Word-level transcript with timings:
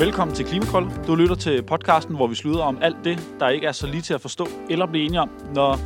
Velkommen 0.00 0.36
til 0.36 0.46
Klimakold. 0.46 1.04
Du 1.06 1.14
lytter 1.14 1.34
til 1.34 1.62
podcasten, 1.62 2.16
hvor 2.16 2.26
vi 2.26 2.34
slutter 2.34 2.62
om 2.62 2.78
alt 2.82 2.96
det, 3.04 3.28
der 3.40 3.48
ikke 3.48 3.66
er 3.66 3.72
så 3.72 3.86
lige 3.86 4.02
til 4.02 4.14
at 4.14 4.20
forstå 4.20 4.48
eller 4.70 4.86
blive 4.86 5.04
enige 5.04 5.20
om, 5.20 5.30
når 5.54 5.78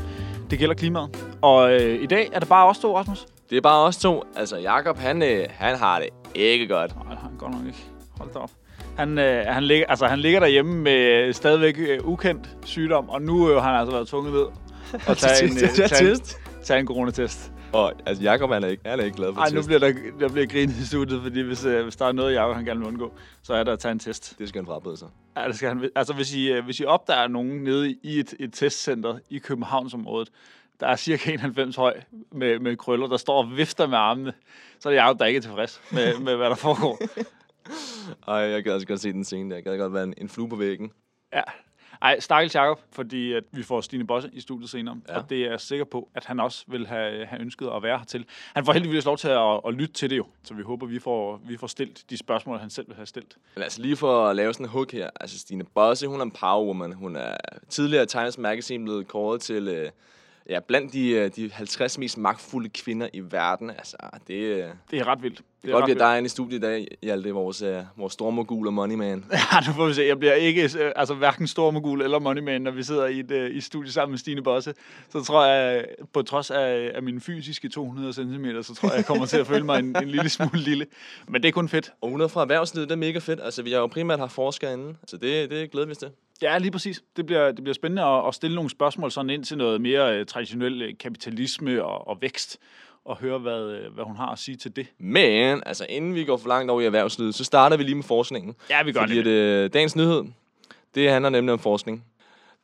det 0.50 0.58
gælder 0.58 0.74
klimaet. 0.74 1.36
Og 1.42 1.72
øh, 1.72 2.02
i 2.02 2.06
dag 2.06 2.30
er 2.32 2.38
det 2.38 2.48
bare 2.48 2.66
os 2.68 2.78
to, 2.78 2.98
Rasmus. 2.98 3.26
Det 3.50 3.56
er 3.56 3.60
bare 3.60 3.86
os 3.86 3.96
to. 3.96 4.22
Altså, 4.36 4.56
Jakob 4.56 4.98
han, 4.98 5.22
øh, 5.22 5.46
han 5.50 5.76
har 5.76 5.98
det 5.98 6.08
ikke 6.34 6.68
godt. 6.68 6.96
Nej, 7.04 7.16
han 7.16 7.30
godt 7.38 7.52
nok 7.52 7.66
ikke. 7.66 7.78
Hold 8.18 8.30
da 8.32 8.38
op. 8.38 8.50
Han, 8.96 9.18
øh, 9.18 9.46
han, 9.46 9.62
ligger, 9.62 9.86
altså, 9.88 10.06
han 10.06 10.18
ligger 10.18 10.40
derhjemme 10.40 10.82
med 10.82 11.32
stadigvæk 11.32 11.78
øh, 11.78 11.98
ukendt 12.04 12.48
sygdom, 12.64 13.08
og 13.08 13.22
nu 13.22 13.50
øh, 13.50 13.62
har 13.62 13.70
han 13.70 13.80
altså 13.80 13.92
været 13.92 14.08
tvunget 14.08 14.32
ved 14.32 14.46
at 15.06 15.16
tage 15.22 15.44
en, 15.44 15.52
øh, 15.52 15.88
tage, 15.88 16.10
en, 16.10 16.20
tage 16.64 16.80
en 16.80 16.86
coronatest. 16.86 17.52
Og 17.74 17.92
altså, 18.06 18.22
Jakob 18.22 18.50
han 18.50 18.64
er 18.64 18.68
ikke, 18.68 18.88
han 18.88 19.00
er 19.00 19.04
ikke 19.04 19.16
glad 19.16 19.34
for 19.34 19.40
Ej, 19.40 19.50
nu 19.50 19.56
test. 19.56 19.66
bliver 19.68 19.78
der, 19.78 19.92
der 20.20 20.28
bliver 20.28 20.46
grinet 20.46 20.76
i 20.76 20.86
studiet, 20.86 21.22
fordi 21.22 21.40
hvis, 21.40 21.64
øh, 21.64 21.82
hvis 21.82 21.96
der 21.96 22.06
er 22.06 22.12
noget, 22.12 22.34
Jacob 22.34 22.54
han 22.56 22.64
gerne 22.64 22.80
vil 22.80 22.88
undgå, 22.88 23.12
så 23.42 23.54
er 23.54 23.64
der 23.64 23.72
at 23.72 23.78
tage 23.78 23.92
en 23.92 23.98
test. 23.98 24.34
Det 24.38 24.48
skal 24.48 24.58
han 24.58 24.66
frabede 24.66 24.96
sig. 24.96 25.08
Ja, 25.36 25.48
det 25.48 25.56
skal 25.56 25.68
han, 25.68 25.90
altså, 25.96 26.14
hvis 26.14 26.34
I, 26.34 26.52
øh, 26.52 26.64
hvis 26.64 26.80
I 26.80 26.84
opdager 26.84 27.28
nogen 27.28 27.64
nede 27.64 27.90
i 28.02 28.18
et, 28.18 28.34
et 28.40 28.52
testcenter 28.52 29.18
i 29.30 29.38
Københavnsområdet, 29.38 30.30
der 30.80 30.86
er 30.86 30.96
cirka 30.96 31.32
91 31.32 31.76
høj 31.76 32.00
med, 32.32 32.58
med 32.58 32.76
krøller, 32.76 33.06
der 33.06 33.16
står 33.16 33.42
og 33.42 33.56
vifter 33.56 33.86
med 33.86 33.98
armene, 33.98 34.32
så 34.80 34.88
er 34.88 34.92
det 34.92 34.98
Jacob, 34.98 35.18
der 35.18 35.24
ikke 35.24 35.38
er 35.38 35.42
tilfreds 35.42 35.80
med, 35.92 36.18
med 36.26 36.36
hvad 36.36 36.50
der 36.50 36.54
foregår. 36.56 36.98
Ej, 38.28 38.34
jeg 38.34 38.64
gad 38.64 38.72
også 38.74 38.86
godt 38.86 39.00
se 39.00 39.12
den 39.12 39.24
scene 39.24 39.50
der. 39.50 39.56
Jeg 39.56 39.64
gad 39.64 39.78
godt 39.78 39.92
være 39.94 40.04
en, 40.04 40.14
en 40.18 40.28
flue 40.28 40.48
på 40.48 40.56
væggen. 40.56 40.90
Ja. 41.32 41.42
Ej, 42.04 42.20
stakkels 42.20 42.54
Jacob, 42.54 42.80
fordi 42.92 43.32
at 43.32 43.44
vi 43.52 43.62
får 43.62 43.80
Stine 43.80 44.06
Bosse 44.06 44.30
i 44.32 44.40
studiet 44.40 44.70
senere, 44.70 45.00
ja. 45.08 45.18
Og 45.18 45.30
det 45.30 45.44
er 45.44 45.50
jeg 45.50 45.60
sikker 45.60 45.84
på, 45.84 46.08
at 46.14 46.24
han 46.24 46.40
også 46.40 46.64
vil 46.68 46.86
have, 46.86 47.26
have 47.26 47.40
ønsket 47.40 47.68
at 47.76 47.82
være 47.82 47.98
hertil. 47.98 48.24
Han 48.54 48.64
får 48.64 48.72
heldigvis 48.72 49.04
lov 49.04 49.18
til 49.18 49.28
at, 49.28 49.60
at 49.66 49.74
lytte 49.74 49.94
til 49.94 50.10
det 50.10 50.16
jo, 50.16 50.26
så 50.42 50.54
vi 50.54 50.62
håber, 50.62 50.86
vi 50.86 50.98
får, 50.98 51.40
vi 51.48 51.56
får 51.56 51.66
stillet 51.66 52.04
de 52.10 52.16
spørgsmål, 52.16 52.58
han 52.58 52.70
selv 52.70 52.88
vil 52.88 52.96
have 52.96 53.06
stillet. 53.06 53.36
Men 53.54 53.62
altså 53.62 53.82
lige 53.82 53.96
for 53.96 54.26
at 54.26 54.36
lave 54.36 54.54
sådan 54.54 54.66
en 54.66 54.70
hook 54.70 54.92
her. 54.92 55.10
Altså 55.20 55.38
Stine 55.38 55.64
Bosse, 55.64 56.06
hun 56.06 56.20
er 56.20 56.24
en 56.24 56.30
powerwoman. 56.30 56.92
Hun 56.92 57.16
er 57.16 57.36
tidligere 57.68 58.06
Times 58.06 58.38
Magazine 58.38 58.84
blevet 58.84 59.08
kåret 59.08 59.40
til... 59.40 59.68
Øh, 59.68 59.90
ja, 60.50 60.60
blandt 60.68 60.92
de, 60.92 61.10
øh, 61.10 61.30
de 61.36 61.50
50 61.52 61.98
mest 61.98 62.18
magtfulde 62.18 62.68
kvinder 62.68 63.08
i 63.12 63.20
verden. 63.20 63.70
Altså, 63.70 63.96
det, 64.26 64.34
øh, 64.34 64.64
Det 64.90 64.98
er 64.98 65.06
ret 65.06 65.22
vildt. 65.22 65.42
det 65.62 65.68
er 65.70 65.72
godt, 65.72 65.86
vi 65.86 65.92
har 65.92 66.08
dig 66.08 66.18
inde 66.18 66.26
i 66.26 66.28
studiet 66.28 66.58
i 66.58 66.60
dag, 66.60 66.88
Hjalte, 67.02 67.30
vores, 67.30 67.62
øh, 67.62 67.82
vores 67.96 68.12
store 68.12 68.32
mogul 68.32 68.66
og 68.66 68.72
money 68.74 68.94
man. 68.94 69.24
Ja, 69.32 69.60
nu 69.66 69.72
får 69.72 69.86
vi 69.86 69.94
se. 69.94 70.02
Jeg 70.02 70.18
bliver 70.18 70.34
ikke, 70.34 70.70
altså 70.96 71.14
hverken 71.14 71.46
stormogul 71.46 72.02
eller 72.02 72.18
moneyman, 72.18 72.62
når 72.62 72.70
vi 72.70 72.82
sidder 72.82 73.06
i 73.06 73.20
et 73.20 73.30
i 73.30 73.56
et 73.56 73.64
studie 73.64 73.92
sammen 73.92 74.12
med 74.12 74.18
Stine 74.18 74.42
Bosse. 74.42 74.74
Så 75.08 75.24
tror 75.24 75.44
jeg, 75.46 75.84
på 76.12 76.22
trods 76.22 76.50
af, 76.50 76.92
af 76.94 77.02
mine 77.02 77.20
fysiske 77.20 77.68
200 77.68 78.12
cm, 78.12 78.46
så 78.62 78.74
tror 78.74 78.88
jeg, 78.88 78.96
jeg 78.96 79.06
kommer 79.06 79.26
til 79.26 79.36
at 79.36 79.46
føle 79.46 79.64
mig 79.64 79.78
en, 79.78 79.96
en 80.02 80.08
lille 80.08 80.28
smule 80.28 80.58
lille. 80.60 80.86
Men 81.28 81.42
det 81.42 81.48
er 81.48 81.52
kun 81.52 81.68
fedt. 81.68 81.92
Og 82.00 82.10
hun 82.10 82.20
er 82.20 82.28
fra 82.28 82.40
erhvervslivet, 82.42 82.88
det 82.88 82.94
er 82.94 82.98
mega 82.98 83.18
fedt. 83.18 83.40
Altså, 83.42 83.62
vi 83.62 83.72
har 83.72 83.78
jo 83.78 83.86
primært 83.86 84.18
haft 84.18 84.32
forskere 84.32 84.72
inde, 84.72 84.94
så 85.06 85.16
det, 85.16 85.50
det 85.50 85.70
glæder 85.70 85.86
vi 85.86 85.90
os 85.92 85.98
til. 85.98 86.08
Ja, 86.42 86.58
lige 86.58 86.70
præcis. 86.70 87.02
Det 87.16 87.26
bliver, 87.26 87.46
det 87.52 87.64
bliver 87.64 87.74
spændende 87.74 88.02
at, 88.02 88.28
at 88.28 88.34
stille 88.34 88.54
nogle 88.54 88.70
spørgsmål 88.70 89.10
sådan 89.10 89.30
ind 89.30 89.44
til 89.44 89.56
noget 89.58 89.80
mere 89.80 90.20
uh, 90.20 90.26
traditionel 90.26 90.82
uh, 90.82 90.88
kapitalisme 91.00 91.84
og, 91.84 92.08
og 92.08 92.18
vækst, 92.20 92.58
og 93.04 93.16
høre, 93.16 93.38
hvad, 93.38 93.86
uh, 93.86 93.94
hvad 93.94 94.04
hun 94.04 94.16
har 94.16 94.32
at 94.32 94.38
sige 94.38 94.56
til 94.56 94.76
det. 94.76 94.86
Men, 94.98 95.62
altså 95.66 95.86
inden 95.88 96.14
vi 96.14 96.24
går 96.24 96.36
for 96.36 96.48
langt 96.48 96.70
over 96.70 96.80
i 96.80 96.84
erhvervslivet, 96.84 97.34
så 97.34 97.44
starter 97.44 97.76
vi 97.76 97.82
lige 97.82 97.94
med 97.94 98.04
forskningen. 98.04 98.54
Ja, 98.70 98.82
vi 98.82 98.92
gør 98.92 99.00
Fordi 99.00 99.14
det. 99.14 99.20
at, 99.20 99.64
øh, 99.64 99.70
dagens 99.72 99.96
nyhed, 99.96 100.24
det 100.94 101.10
handler 101.10 101.30
nemlig 101.30 101.52
om 101.52 101.58
forskning. 101.58 102.04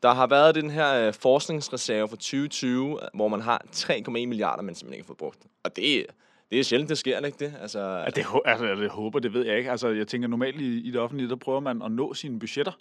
Der 0.03 0.15
har 0.15 0.27
været 0.27 0.55
den 0.55 0.71
her 0.71 1.07
øh, 1.07 1.15
forskningsreserve 1.15 2.09
for 2.09 2.17
2020, 2.17 2.99
hvor 3.15 3.29
man 3.29 3.41
har 3.41 3.65
3,1 3.73 4.11
milliarder, 4.11 4.63
men 4.63 4.75
simpelthen 4.75 4.95
ikke 4.95 5.05
har 5.05 5.07
fået 5.07 5.19
brugt. 5.19 5.39
Og 5.65 5.77
det, 5.77 6.07
det 6.51 6.61
er 6.61 6.65
sjældent, 6.65 6.89
det 6.91 6.99
sker, 6.99 7.27
ikke 7.27 7.45
det? 7.45 7.55
Altså, 7.63 7.79
Ja, 7.81 8.07
det, 8.07 8.27
altså, 8.45 8.67
det 8.67 8.91
håber, 8.91 9.19
det 9.19 9.35
ved 9.35 9.47
jeg 9.47 9.59
ikke. 9.59 9.71
Altså, 9.71 9.89
jeg 9.89 10.07
tænker 10.07 10.29
normalt 10.29 10.61
i, 10.61 10.81
i 10.81 10.91
det 10.91 11.01
offentlige, 11.01 11.29
der 11.29 11.37
prøver 11.37 11.61
man 11.61 11.83
at 11.83 11.93
nå 11.93 12.15
sine 12.15 12.39
budgetter. 12.39 12.73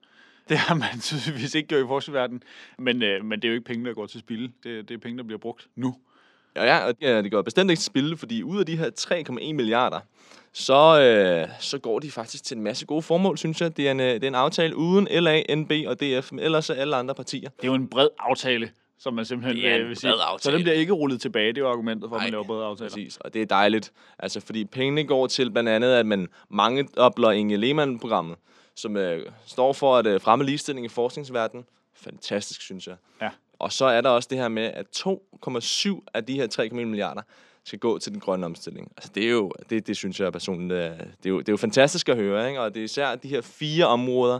Det 0.49 0.57
har 0.57 0.75
man 0.75 0.99
tydeligvis 1.01 1.55
ikke 1.55 1.67
gjort 1.67 1.83
i 1.83 1.87
forskningsverdenen. 1.87 2.43
Men, 2.77 3.03
øh, 3.03 3.25
men 3.25 3.39
det 3.41 3.47
er 3.47 3.49
jo 3.49 3.55
ikke 3.55 3.65
penge, 3.65 3.85
der 3.85 3.93
går 3.93 4.05
til 4.05 4.19
spil. 4.19 4.51
Det, 4.63 4.89
det 4.89 4.93
er 4.95 4.97
penge, 4.99 5.17
der 5.17 5.23
bliver 5.23 5.39
brugt 5.39 5.67
nu. 5.75 5.95
ja, 6.55 6.63
ja, 6.65 6.85
og 6.87 6.93
ja, 7.01 7.21
det 7.21 7.31
går 7.31 7.41
bestemt 7.41 7.69
ikke 7.69 7.79
til 7.79 7.85
spil, 7.85 8.17
fordi 8.17 8.43
ud 8.43 8.59
af 8.59 8.65
de 8.65 8.77
her 8.77 8.89
3,1 8.99 9.53
milliarder, 9.53 9.99
så, 10.53 11.01
øh, 11.01 11.47
så 11.59 11.77
går 11.77 11.99
de 11.99 12.11
faktisk 12.11 12.43
til 12.43 12.57
en 12.57 12.63
masse 12.63 12.85
gode 12.85 13.01
formål, 13.01 13.37
synes 13.37 13.61
jeg. 13.61 13.77
Det 13.77 13.87
er 13.87 13.91
en, 13.91 13.99
øh, 13.99 14.13
det 14.13 14.23
er 14.23 14.27
en 14.27 14.35
aftale 14.35 14.75
uden 14.75 15.07
LA, 15.11 15.55
NB 15.55 15.71
og 15.87 15.99
DF, 15.99 16.31
men 16.31 16.39
ellers 16.39 16.69
er 16.69 16.73
alle 16.73 16.95
andre 16.95 17.15
partier. 17.15 17.49
Det 17.49 17.63
er 17.63 17.67
jo 17.67 17.73
en 17.73 17.87
bred 17.87 18.07
aftale, 18.19 18.69
som 18.99 19.13
man 19.13 19.25
simpelthen 19.25 19.57
Det 19.63 19.71
er 19.71 19.75
en 19.75 19.81
øh, 19.81 19.87
vil 19.89 19.95
sige. 19.97 20.09
bred 20.09 20.17
Så 20.17 20.23
aftale. 20.23 20.55
den 20.55 20.63
bliver 20.63 20.75
ikke 20.75 20.93
rullet 20.93 21.21
tilbage. 21.21 21.47
Det 21.47 21.57
er 21.57 21.61
jo 21.61 21.69
argumentet 21.71 22.09
for, 22.09 22.15
at 22.15 22.21
man 22.23 22.31
laver 22.31 22.43
brede 22.43 22.65
aftaler. 22.65 22.89
Præcis, 22.89 23.17
og 23.17 23.33
det 23.33 23.41
er 23.41 23.45
dejligt. 23.45 23.91
Altså, 24.19 24.39
fordi 24.39 24.65
pengene 24.65 25.03
går 25.03 25.27
til 25.27 25.51
blandt 25.51 25.69
andet, 25.69 25.93
at 25.93 26.05
man 26.05 26.27
mange 26.49 26.87
opler 26.97 27.31
Inge 27.31 27.57
Lehmann-programmet, 27.57 28.37
som 28.81 28.97
øh, 28.97 29.31
står 29.45 29.73
for 29.73 29.97
at 29.97 30.07
øh, 30.07 30.21
fremme 30.21 30.45
ligestilling 30.45 30.85
i 30.85 30.89
forskningsverdenen. 30.89 31.65
Fantastisk, 31.93 32.61
synes 32.61 32.87
jeg. 32.87 32.95
Ja. 33.21 33.29
Og 33.59 33.73
så 33.73 33.85
er 33.85 34.01
der 34.01 34.09
også 34.09 34.27
det 34.31 34.37
her 34.37 34.47
med, 34.47 34.63
at 34.63 34.85
2,7 34.97 36.03
af 36.13 36.25
de 36.25 36.35
her 36.35 36.47
3,1 36.69 36.73
milliarder 36.73 37.21
skal 37.63 37.79
gå 37.79 37.99
til 37.99 38.11
den 38.11 38.19
grønne 38.19 38.45
omstilling. 38.45 38.91
Altså, 38.97 39.11
det 39.15 39.25
er 39.25 39.29
jo, 39.29 39.51
det, 39.69 39.87
det 39.87 39.97
synes 39.97 40.19
jeg 40.19 40.31
personligt, 40.31 40.71
øh, 40.71 40.89
det 40.89 41.25
er, 41.25 41.29
jo, 41.29 41.39
det 41.39 41.49
er 41.49 41.53
jo 41.53 41.57
fantastisk 41.57 42.09
at 42.09 42.15
høre, 42.15 42.47
ikke? 42.47 42.61
Og 42.61 42.73
det 42.73 42.79
er 42.79 42.83
især 42.83 43.15
de 43.15 43.27
her 43.27 43.41
fire 43.41 43.85
områder, 43.85 44.39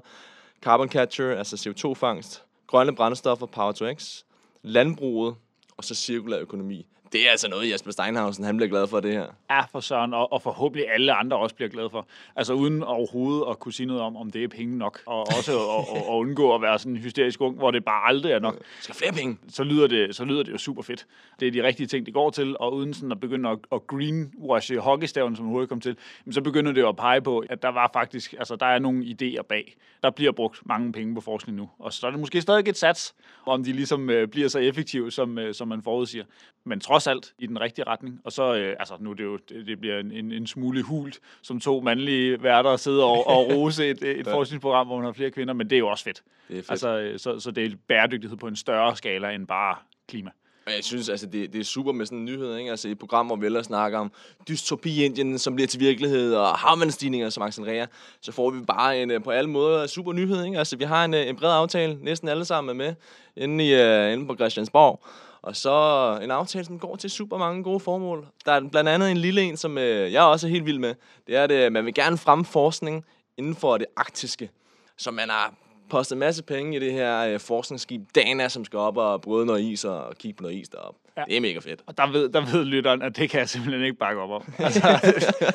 carbon 0.62 0.90
capture, 0.90 1.38
altså 1.38 1.56
CO2-fangst, 1.56 2.44
grønne 2.68 2.96
brændstoffer, 2.96 3.46
power 3.46 3.72
to 3.72 3.94
x, 3.94 4.24
landbruget, 4.62 5.36
og 5.78 5.84
så 5.84 5.96
cirkulær 5.96 6.40
økonomi. 6.40 6.86
Det 7.12 7.28
er 7.28 7.32
altså 7.32 7.50
noget, 7.50 7.72
Jesper 7.72 7.92
Steinhausen, 7.92 8.44
han 8.44 8.58
bliver 8.58 8.70
glad 8.70 8.88
for 8.88 9.00
det 9.00 9.12
her. 9.12 9.26
Ja, 9.50 9.62
for 9.62 9.80
søren, 9.80 10.14
og, 10.14 10.34
og 10.34 10.42
forhåbentlig 10.42 10.92
alle 10.94 11.14
andre 11.14 11.38
også 11.38 11.56
bliver 11.56 11.70
glade 11.70 11.90
for. 11.90 12.08
Altså 12.36 12.54
uden 12.54 12.84
overhovedet 12.84 13.46
at 13.50 13.60
kunne 13.60 13.74
sige 13.74 13.88
noget 13.88 14.02
om, 14.02 14.18
om 14.18 14.32
det 14.32 14.44
er 14.44 14.48
penge 14.48 14.78
nok. 14.78 15.02
Og 15.06 15.20
også 15.20 15.52
at, 15.52 15.98
at, 15.98 16.02
at 16.02 16.14
undgå 16.14 16.56
at 16.56 16.62
være 16.62 16.80
sådan 16.80 16.92
en 16.92 16.98
hysterisk 16.98 17.42
ung, 17.42 17.58
hvor 17.58 17.72
det 17.72 17.86
bare 17.86 18.08
aldrig 18.08 18.32
er 18.32 18.40
nok. 18.40 18.58
Skal 18.82 18.96
flere 18.96 19.12
penge? 19.12 19.38
så 19.50 19.64
lyder, 19.64 19.88
det, 19.88 20.16
så 20.16 20.26
lyder 20.26 20.44
det 20.44 20.52
jo 20.52 20.58
super 20.58 20.82
fedt. 20.82 21.06
Det 21.40 21.48
er 21.48 21.52
de 21.52 21.64
rigtige 21.64 21.88
ting, 21.88 22.06
det 22.06 22.14
går 22.14 22.30
til, 22.30 22.58
og 22.60 22.74
uden 22.74 22.94
sådan 22.94 23.12
at 23.12 23.20
begynde 23.20 23.50
at, 23.50 23.58
at 23.72 23.88
greenwashe 23.88 24.78
hockeystaven, 24.78 25.36
som 25.36 25.46
hurtigt 25.46 25.70
kom 25.70 25.82
til, 25.82 25.98
så 26.32 26.42
begynder 26.42 26.72
det 26.72 26.82
jo 26.82 26.90
at 26.90 26.96
pege 26.96 27.22
på, 27.22 27.44
at 27.50 27.62
der 27.62 27.70
var 27.70 27.90
faktisk, 27.94 28.34
altså 28.34 28.56
der 28.56 28.66
er 28.66 28.80
nogle 28.80 29.04
idéer 29.06 29.42
bag. 29.42 29.76
Der 30.04 30.10
bliver 30.10 30.32
brugt 30.32 30.62
mange 30.66 30.92
penge 30.92 31.16
på 31.16 31.22
forskning 31.22 31.58
nu, 31.58 31.70
og 31.80 31.94
så 31.94 32.08
er 32.08 32.12
det 32.12 32.20
måske 32.20 32.42
stadig 32.42 32.68
et 32.68 32.78
sats, 32.78 33.16
om 33.46 33.64
de 33.64 33.74
ligesom 33.74 34.10
øh, 34.10 34.28
bliver 34.28 34.48
så 34.48 34.60
effektive, 34.60 35.12
som, 35.12 35.38
øh, 35.38 35.54
som 35.54 35.68
man 35.68 35.82
forudsiger. 35.82 36.26
Men 36.66 36.80
trods 36.80 36.99
alt 37.08 37.34
i 37.40 37.48
den 37.48 37.62
rigtige 37.62 37.86
retning. 37.88 38.22
Og 38.24 38.32
så, 38.32 38.56
øh, 38.56 38.76
altså 38.80 38.94
nu 39.00 39.10
er 39.10 39.14
det 39.14 39.24
jo, 39.24 39.38
det, 39.38 39.68
det 39.68 39.80
bliver 39.80 40.00
en, 40.00 40.12
en, 40.12 40.32
en 40.32 40.48
smule 40.48 40.84
hult, 40.84 41.20
som 41.42 41.60
to 41.60 41.82
mandlige 41.82 42.44
værter 42.44 42.76
sidder 42.76 43.04
og, 43.04 43.28
og 43.28 43.48
rose 43.56 43.88
et, 43.88 44.04
et 44.04 44.28
forskningsprogram, 44.28 44.88
hvor 44.88 44.96
man 44.96 45.06
har 45.06 45.14
flere 45.14 45.32
kvinder, 45.32 45.54
men 45.54 45.70
det 45.70 45.76
er 45.76 45.80
jo 45.80 45.88
også 45.88 46.04
fedt. 46.04 46.24
Det 46.48 46.58
er 46.58 46.62
fedt. 46.62 46.72
Altså, 46.72 46.98
øh, 46.98 47.20
så, 47.20 47.40
så 47.40 47.52
det 47.52 47.66
er 47.66 47.76
bæredygtighed 47.88 48.38
på 48.38 48.48
en 48.48 48.56
større 48.56 48.96
skala 48.96 49.32
end 49.32 49.48
bare 49.48 49.76
klima. 50.08 50.32
Og 50.70 50.76
jeg 50.76 50.84
synes, 50.84 51.10
altså, 51.10 51.26
det, 51.26 51.54
det 51.54 51.60
er 51.60 51.64
super 51.64 51.92
med 51.92 52.06
sådan 52.06 52.18
en 52.18 52.26
nyhed, 52.26 52.58
ikke? 52.58 52.72
Altså, 52.72 52.88
et 52.88 53.00
program, 53.00 53.26
hvor 53.26 53.36
vi 53.36 53.46
ellers 53.46 53.66
snakker 53.66 54.00
om 54.00 54.12
dystopi 54.48 55.04
Indien, 55.04 55.40
som 55.40 55.56
bliver 55.56 55.68
til 55.68 55.80
virkelighed, 55.80 56.34
og 56.36 56.48
havvandstigninger, 56.48 57.30
som 57.30 57.44
accelererer, 57.44 57.86
så 58.22 58.32
får 58.32 58.50
vi 58.50 58.60
bare 58.60 59.02
en 59.02 59.12
øh, 59.12 59.24
på 59.24 59.32
alle 59.32 59.50
måder 59.50 59.88
super 59.88 60.14
nyhed, 60.14 60.46
ikke? 60.46 60.58
Altså, 60.58 60.78
vi 60.78 60.84
har 60.84 61.06
en, 61.06 61.14
øh, 61.14 61.28
en 61.28 61.36
bred 61.36 61.52
aftale, 61.52 61.98
næsten 62.02 62.30
alle 62.30 62.46
sammen 62.46 62.70
er 62.70 62.74
med, 62.74 62.96
inde, 63.36 63.68
i, 63.68 63.74
uh, 63.74 64.14
inde 64.14 64.28
på 64.28 64.36
Christiansborg. 64.36 65.04
Og 65.42 65.56
så 65.56 66.20
en 66.24 66.32
aftale, 66.32 66.66
som 66.66 66.80
går 66.80 66.96
til 66.96 67.10
super 67.10 67.38
mange 67.38 67.64
gode 67.64 67.80
formål. 67.80 68.28
Der 68.46 68.52
er 68.52 68.70
blandt 68.72 68.90
andet 68.90 69.12
en 69.12 69.18
lille 69.18 69.42
en, 69.42 69.58
som 69.58 69.78
øh, 69.78 70.14
jeg 70.14 70.24
også 70.24 70.48
er 70.48 70.52
helt 70.52 70.66
vild 70.66 70.80
med. 70.80 70.96
Det 71.28 71.36
er, 71.36 71.44
at 71.44 71.52
øh, 71.52 71.72
man 71.72 71.86
vil 71.86 71.94
gerne 71.94 72.18
fremme 72.18 72.46
forskning 72.46 73.06
inden 73.38 73.56
for 73.56 73.78
det 73.78 73.88
arktiske. 73.98 74.50
Så 74.98 75.12
man 75.12 75.30
har 75.30 75.54
postet 75.90 76.16
en 76.16 76.20
masse 76.20 76.44
penge 76.44 76.76
i 76.76 76.80
det 76.80 76.94
her 76.94 77.20
øh, 77.20 77.40
forskningsskib 77.40 78.02
Dana, 78.16 78.50
som 78.50 78.66
skal 78.66 78.80
op 78.80 78.98
og 78.98 79.22
bryde 79.22 79.46
noget 79.46 79.62
is 79.62 79.86
og 79.86 80.16
kigge 80.16 80.38
på 80.38 80.42
noget 80.44 80.56
is 80.56 80.70
deroppe. 80.70 81.00
Ja. 81.20 81.24
Ja. 81.24 81.26
Det 81.28 81.38
er 81.38 81.42
mega 81.42 81.60
fedt. 81.60 81.82
Og 81.88 81.98
der 81.98 82.12
ved, 82.12 82.30
der 82.30 82.46
ved 82.52 82.66
lytteren, 82.66 83.02
at 83.02 83.18
det 83.18 83.30
kan 83.30 83.40
jeg 83.40 83.50
simpelthen 83.50 83.84
ikke 83.84 83.98
bakke 83.98 84.22
op 84.22 84.30
om. 84.30 84.54
Altså, 84.70 84.82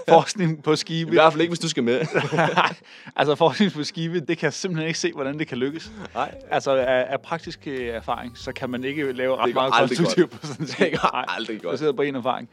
forskning 0.09 0.63
på 0.63 0.73
I 0.73 0.77
skibe, 0.77 1.11
hvert 1.11 1.33
fald 1.33 1.41
ikke, 1.41 1.51
hvis 1.51 1.59
du 1.59 1.69
skal 1.69 1.83
med. 1.83 2.01
altså 3.17 3.35
forskning 3.35 3.73
på 3.73 3.85
skibe, 3.85 4.21
det 4.21 4.39
kan 4.39 4.45
jeg 4.45 4.53
simpelthen 4.53 4.89
ikke 4.89 4.99
se, 4.99 5.13
hvordan 5.13 5.39
det 5.39 5.49
kan 5.49 5.59
lykkes. 5.59 5.93
Nej. 6.15 6.35
Altså 6.51 6.77
af, 6.77 7.07
af 7.09 7.21
praktisk 7.21 7.67
øh, 7.67 7.89
erfaring, 7.89 8.39
så 8.39 8.53
kan 8.53 8.71
man 8.71 8.85
ikke 8.85 9.13
lave 9.13 9.37
ret 9.37 9.55
meget 9.55 9.73
konstruktivt 9.73 10.31
på 10.31 10.47
sådan 10.47 10.67
en 10.67 10.91
Det 10.91 11.01
går 11.01 11.11
Nej, 11.13 11.25
aldrig 11.29 11.63
godt. 11.63 11.73
Baseret 11.73 11.97
på 11.97 12.03
en 12.03 12.15
erfaring. 12.17 12.49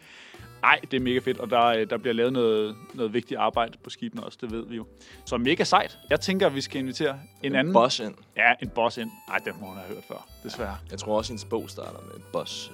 Nej, 0.61 0.79
det 0.91 0.97
er 0.97 1.01
mega 1.01 1.19
fedt, 1.19 1.39
og 1.39 1.49
der, 1.49 1.65
øh, 1.65 1.89
der 1.89 1.97
bliver 1.97 2.13
lavet 2.13 2.33
noget, 2.33 2.75
noget 2.93 3.13
vigtigt 3.13 3.39
arbejde 3.39 3.77
på 3.83 3.89
skibene 3.89 4.23
også, 4.23 4.37
det 4.41 4.51
ved 4.51 4.65
vi 4.67 4.75
jo. 4.75 4.85
Så 5.25 5.37
mega 5.37 5.63
sejt. 5.63 5.99
Jeg 6.09 6.19
tænker, 6.19 6.45
at 6.45 6.55
vi 6.55 6.61
skal 6.61 6.79
invitere 6.79 7.19
en, 7.43 7.55
anden... 7.55 7.73
Boss 7.73 7.99
ind. 7.99 8.13
Ja, 8.37 8.53
en 8.61 8.69
boss 8.69 8.97
ind. 8.97 9.11
Nej, 9.27 9.37
den 9.37 9.53
må 9.59 9.65
hun 9.65 9.75
have 9.75 9.87
hørt 9.87 10.03
før, 10.07 10.27
desværre. 10.43 10.77
Jeg 10.91 10.99
tror 10.99 11.17
også, 11.17 11.31
hendes 11.31 11.45
bog 11.45 11.69
starter 11.69 11.99
med 12.05 12.15
en 12.15 12.23
boss. 12.33 12.71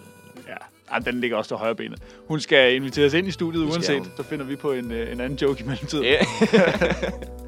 Ja, 0.48 0.56
Ej, 0.92 1.00
den 1.00 1.22
ligger 1.22 1.38
også 1.38 1.48
til 1.48 1.58
højre 1.58 1.76
benet. 1.76 2.02
Hun 2.28 2.40
skal 2.40 2.76
inviteres 2.76 3.14
ind 3.14 3.28
i 3.28 3.32
studiet 3.32 3.64
uanset. 3.64 4.12
Så 4.18 4.24
finder 4.24 4.46
vi 4.46 4.56
på 4.56 4.72
en, 4.72 4.92
øh, 4.92 5.12
en 5.12 5.22
anden 5.22 5.40
joke 5.42 5.64
i 5.64 5.68
mellemtiden. 5.68 6.06
Ja. 6.06 6.18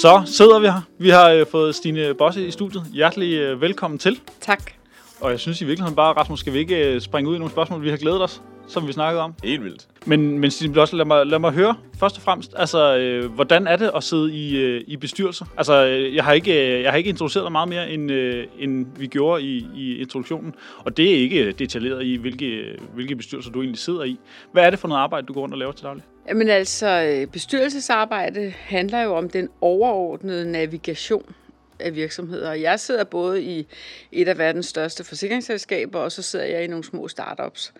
Så 0.00 0.22
sidder 0.26 0.58
vi 0.58 0.66
her. 0.66 0.80
Vi 0.98 1.10
har 1.10 1.30
øh, 1.30 1.46
fået 1.50 1.74
Stine 1.74 2.14
Bosse 2.14 2.46
i 2.46 2.50
studiet. 2.50 2.84
Hjertelig 2.92 3.34
øh, 3.34 3.60
velkommen 3.60 3.98
til. 3.98 4.20
Tak. 4.40 4.79
Og 5.20 5.30
jeg 5.30 5.40
synes 5.40 5.60
i 5.60 5.64
virkeligheden 5.64 5.96
bare, 5.96 6.12
Rasmus, 6.12 6.40
skal 6.40 6.52
vi 6.52 6.58
ikke 6.58 6.94
øh, 6.94 7.00
springe 7.00 7.30
ud 7.30 7.36
i 7.36 7.38
nogle 7.38 7.52
spørgsmål, 7.52 7.82
vi 7.82 7.90
har 7.90 7.96
glædet 7.96 8.22
os, 8.22 8.42
som 8.68 8.86
vi 8.86 8.92
snakkede 8.92 9.22
om. 9.22 9.34
Helt 9.44 9.64
vildt. 9.64 9.88
Men, 10.06 10.38
men 10.38 10.50
Stine 10.50 10.80
også 10.80 10.96
lad 10.96 11.04
mig, 11.04 11.26
lad 11.26 11.38
mig 11.38 11.52
høre 11.52 11.74
først 11.98 12.16
og 12.16 12.22
fremmest, 12.22 12.54
altså, 12.56 12.96
øh, 12.96 13.32
hvordan 13.32 13.66
er 13.66 13.76
det 13.76 13.90
at 13.96 14.02
sidde 14.02 14.32
i, 14.32 14.56
øh, 14.56 14.84
i 14.86 14.96
bestyrelser? 14.96 15.44
Altså, 15.56 15.86
øh, 15.86 16.14
jeg 16.14 16.24
har, 16.24 16.32
ikke, 16.32 16.76
øh, 16.76 16.82
jeg 16.82 16.90
har 16.90 16.98
ikke 16.98 17.10
introduceret 17.10 17.44
dig 17.44 17.52
meget 17.52 17.68
mere, 17.68 17.90
end, 17.90 18.12
øh, 18.12 18.46
end 18.58 18.86
vi 18.96 19.06
gjorde 19.06 19.42
i, 19.42 19.66
i 19.74 20.00
introduktionen. 20.00 20.54
Og 20.78 20.96
det 20.96 21.10
er 21.10 21.14
ikke 21.14 21.52
detaljeret 21.52 22.04
i, 22.04 22.16
hvilke, 22.16 22.76
hvilke 22.94 23.16
bestyrelser 23.16 23.50
du 23.50 23.60
egentlig 23.60 23.78
sidder 23.78 24.04
i. 24.04 24.18
Hvad 24.52 24.62
er 24.62 24.70
det 24.70 24.78
for 24.78 24.88
noget 24.88 25.00
arbejde, 25.00 25.26
du 25.26 25.32
går 25.32 25.40
rundt 25.40 25.54
og 25.54 25.58
laver 25.58 25.72
til 25.72 25.84
daglig? 25.84 26.04
Jamen 26.28 26.48
altså, 26.48 27.26
bestyrelsesarbejde 27.32 28.52
handler 28.56 29.02
jo 29.02 29.16
om 29.16 29.30
den 29.30 29.48
overordnede 29.60 30.52
navigation 30.52 31.34
af 31.80 31.94
virksomheder. 31.94 32.52
Jeg 32.52 32.80
sidder 32.80 33.04
både 33.04 33.42
i 33.42 33.66
et 34.12 34.28
af 34.28 34.38
verdens 34.38 34.66
største 34.66 35.04
forsikringsselskaber, 35.04 35.98
og 35.98 36.12
så 36.12 36.22
sidder 36.22 36.44
jeg 36.44 36.64
i 36.64 36.66
nogle 36.66 36.84
små 36.84 37.08
startups. 37.08 37.72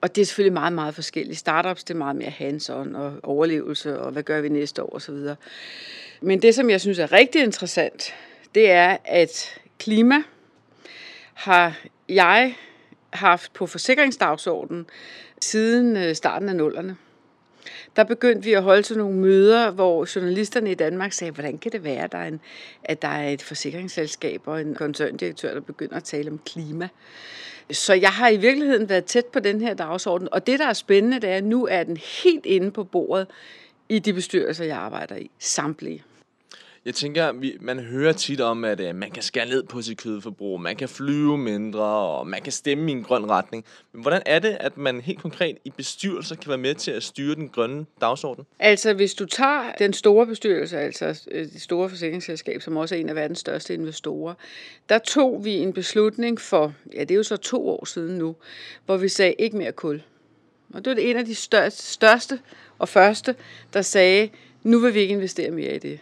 Og 0.00 0.16
det 0.16 0.22
er 0.22 0.26
selvfølgelig 0.26 0.52
meget, 0.52 0.72
meget 0.72 0.94
forskelligt. 0.94 1.38
Startups, 1.38 1.84
det 1.84 1.94
er 1.94 1.98
meget 1.98 2.16
mere 2.16 2.30
hands-on 2.30 2.96
og 2.96 3.12
overlevelse, 3.22 3.98
og 3.98 4.12
hvad 4.12 4.22
gør 4.22 4.40
vi 4.40 4.48
næste 4.48 4.82
år 4.82 4.94
osv. 4.94 5.16
Men 6.20 6.42
det, 6.42 6.54
som 6.54 6.70
jeg 6.70 6.80
synes 6.80 6.98
er 6.98 7.12
rigtig 7.12 7.42
interessant, 7.42 8.14
det 8.54 8.70
er, 8.70 8.96
at 9.04 9.60
klima 9.78 10.22
har 11.34 11.78
jeg 12.08 12.56
haft 13.10 13.52
på 13.52 13.66
forsikringsdagsordenen 13.66 14.86
siden 15.40 15.96
øh, 15.96 16.14
starten 16.14 16.48
af 16.48 16.56
nullerne 16.56 16.96
der 17.96 18.04
begyndte 18.04 18.44
vi 18.44 18.52
at 18.52 18.62
holde 18.62 18.82
sådan 18.82 19.02
nogle 19.02 19.18
møder, 19.18 19.70
hvor 19.70 20.08
journalisterne 20.16 20.70
i 20.70 20.74
Danmark 20.74 21.12
sagde, 21.12 21.32
hvordan 21.32 21.58
kan 21.58 21.72
det 21.72 21.84
være, 21.84 22.04
at 22.04 22.12
der 22.12 22.18
er, 22.18 22.28
en, 22.28 22.40
at 22.84 23.02
der 23.02 23.08
er 23.08 23.28
et 23.28 23.42
forsikringsselskab 23.42 24.42
og 24.44 24.60
en 24.60 24.74
koncerndirektør, 24.74 25.54
der 25.54 25.60
begynder 25.60 25.96
at 25.96 26.04
tale 26.04 26.30
om 26.30 26.40
klima. 26.46 26.88
Så 27.70 27.94
jeg 27.94 28.10
har 28.10 28.28
i 28.28 28.36
virkeligheden 28.36 28.88
været 28.88 29.04
tæt 29.04 29.26
på 29.26 29.40
den 29.40 29.60
her 29.60 29.74
dagsorden, 29.74 30.28
og 30.32 30.46
det, 30.46 30.58
der 30.58 30.66
er 30.66 30.72
spændende, 30.72 31.20
det 31.20 31.30
er, 31.30 31.36
at 31.36 31.44
nu 31.44 31.66
er 31.66 31.82
den 31.82 31.96
helt 32.22 32.46
inde 32.46 32.70
på 32.70 32.84
bordet 32.84 33.26
i 33.88 33.98
de 33.98 34.12
bestyrelser, 34.12 34.64
jeg 34.64 34.76
arbejder 34.76 35.16
i. 35.16 35.30
Samtlige. 35.38 36.02
Jeg 36.86 36.94
tænker, 36.94 37.32
vi, 37.32 37.56
man 37.60 37.78
hører 37.78 38.12
tit 38.12 38.40
om, 38.40 38.64
at 38.64 38.80
øh, 38.80 38.94
man 38.94 39.10
kan 39.10 39.22
skære 39.22 39.46
ned 39.46 39.62
på 39.62 39.82
sit 39.82 39.98
kødforbrug, 39.98 40.60
man 40.60 40.76
kan 40.76 40.88
flyve 40.88 41.38
mindre, 41.38 41.84
og 41.84 42.26
man 42.26 42.42
kan 42.42 42.52
stemme 42.52 42.90
i 42.90 42.92
en 42.92 43.02
grøn 43.02 43.30
retning. 43.30 43.64
Men 43.92 44.02
hvordan 44.02 44.22
er 44.26 44.38
det, 44.38 44.56
at 44.60 44.76
man 44.76 45.00
helt 45.00 45.22
konkret 45.22 45.58
i 45.64 45.70
bestyrelser 45.70 46.36
kan 46.36 46.48
være 46.48 46.58
med 46.58 46.74
til 46.74 46.90
at 46.90 47.02
styre 47.02 47.34
den 47.34 47.48
grønne 47.48 47.86
dagsorden? 48.00 48.44
Altså, 48.58 48.94
hvis 48.94 49.14
du 49.14 49.26
tager 49.26 49.72
den 49.78 49.92
store 49.92 50.26
bestyrelse, 50.26 50.78
altså 50.78 51.22
øh, 51.30 51.52
det 51.52 51.62
store 51.62 51.88
forsikringsselskab, 51.88 52.62
som 52.62 52.76
også 52.76 52.94
er 52.94 52.98
en 52.98 53.08
af 53.08 53.14
verdens 53.14 53.38
største 53.38 53.74
investorer, 53.74 54.34
der 54.88 54.98
tog 54.98 55.44
vi 55.44 55.52
en 55.52 55.72
beslutning 55.72 56.40
for, 56.40 56.74
ja, 56.94 57.00
det 57.00 57.10
er 57.10 57.16
jo 57.16 57.22
så 57.22 57.36
to 57.36 57.68
år 57.68 57.84
siden 57.84 58.18
nu, 58.18 58.36
hvor 58.84 58.96
vi 58.96 59.08
sagde 59.08 59.34
ikke 59.38 59.56
mere 59.56 59.72
kul. 59.72 60.02
Og 60.74 60.84
det 60.84 60.96
var 60.96 61.02
en 61.02 61.16
af 61.16 61.24
de 61.24 61.34
største, 61.34 61.82
største 61.82 62.38
og 62.78 62.88
første, 62.88 63.34
der 63.72 63.82
sagde, 63.82 64.28
nu 64.62 64.78
vil 64.78 64.94
vi 64.94 65.00
ikke 65.00 65.14
investere 65.14 65.50
mere 65.50 65.74
i 65.74 65.78
det. 65.78 66.00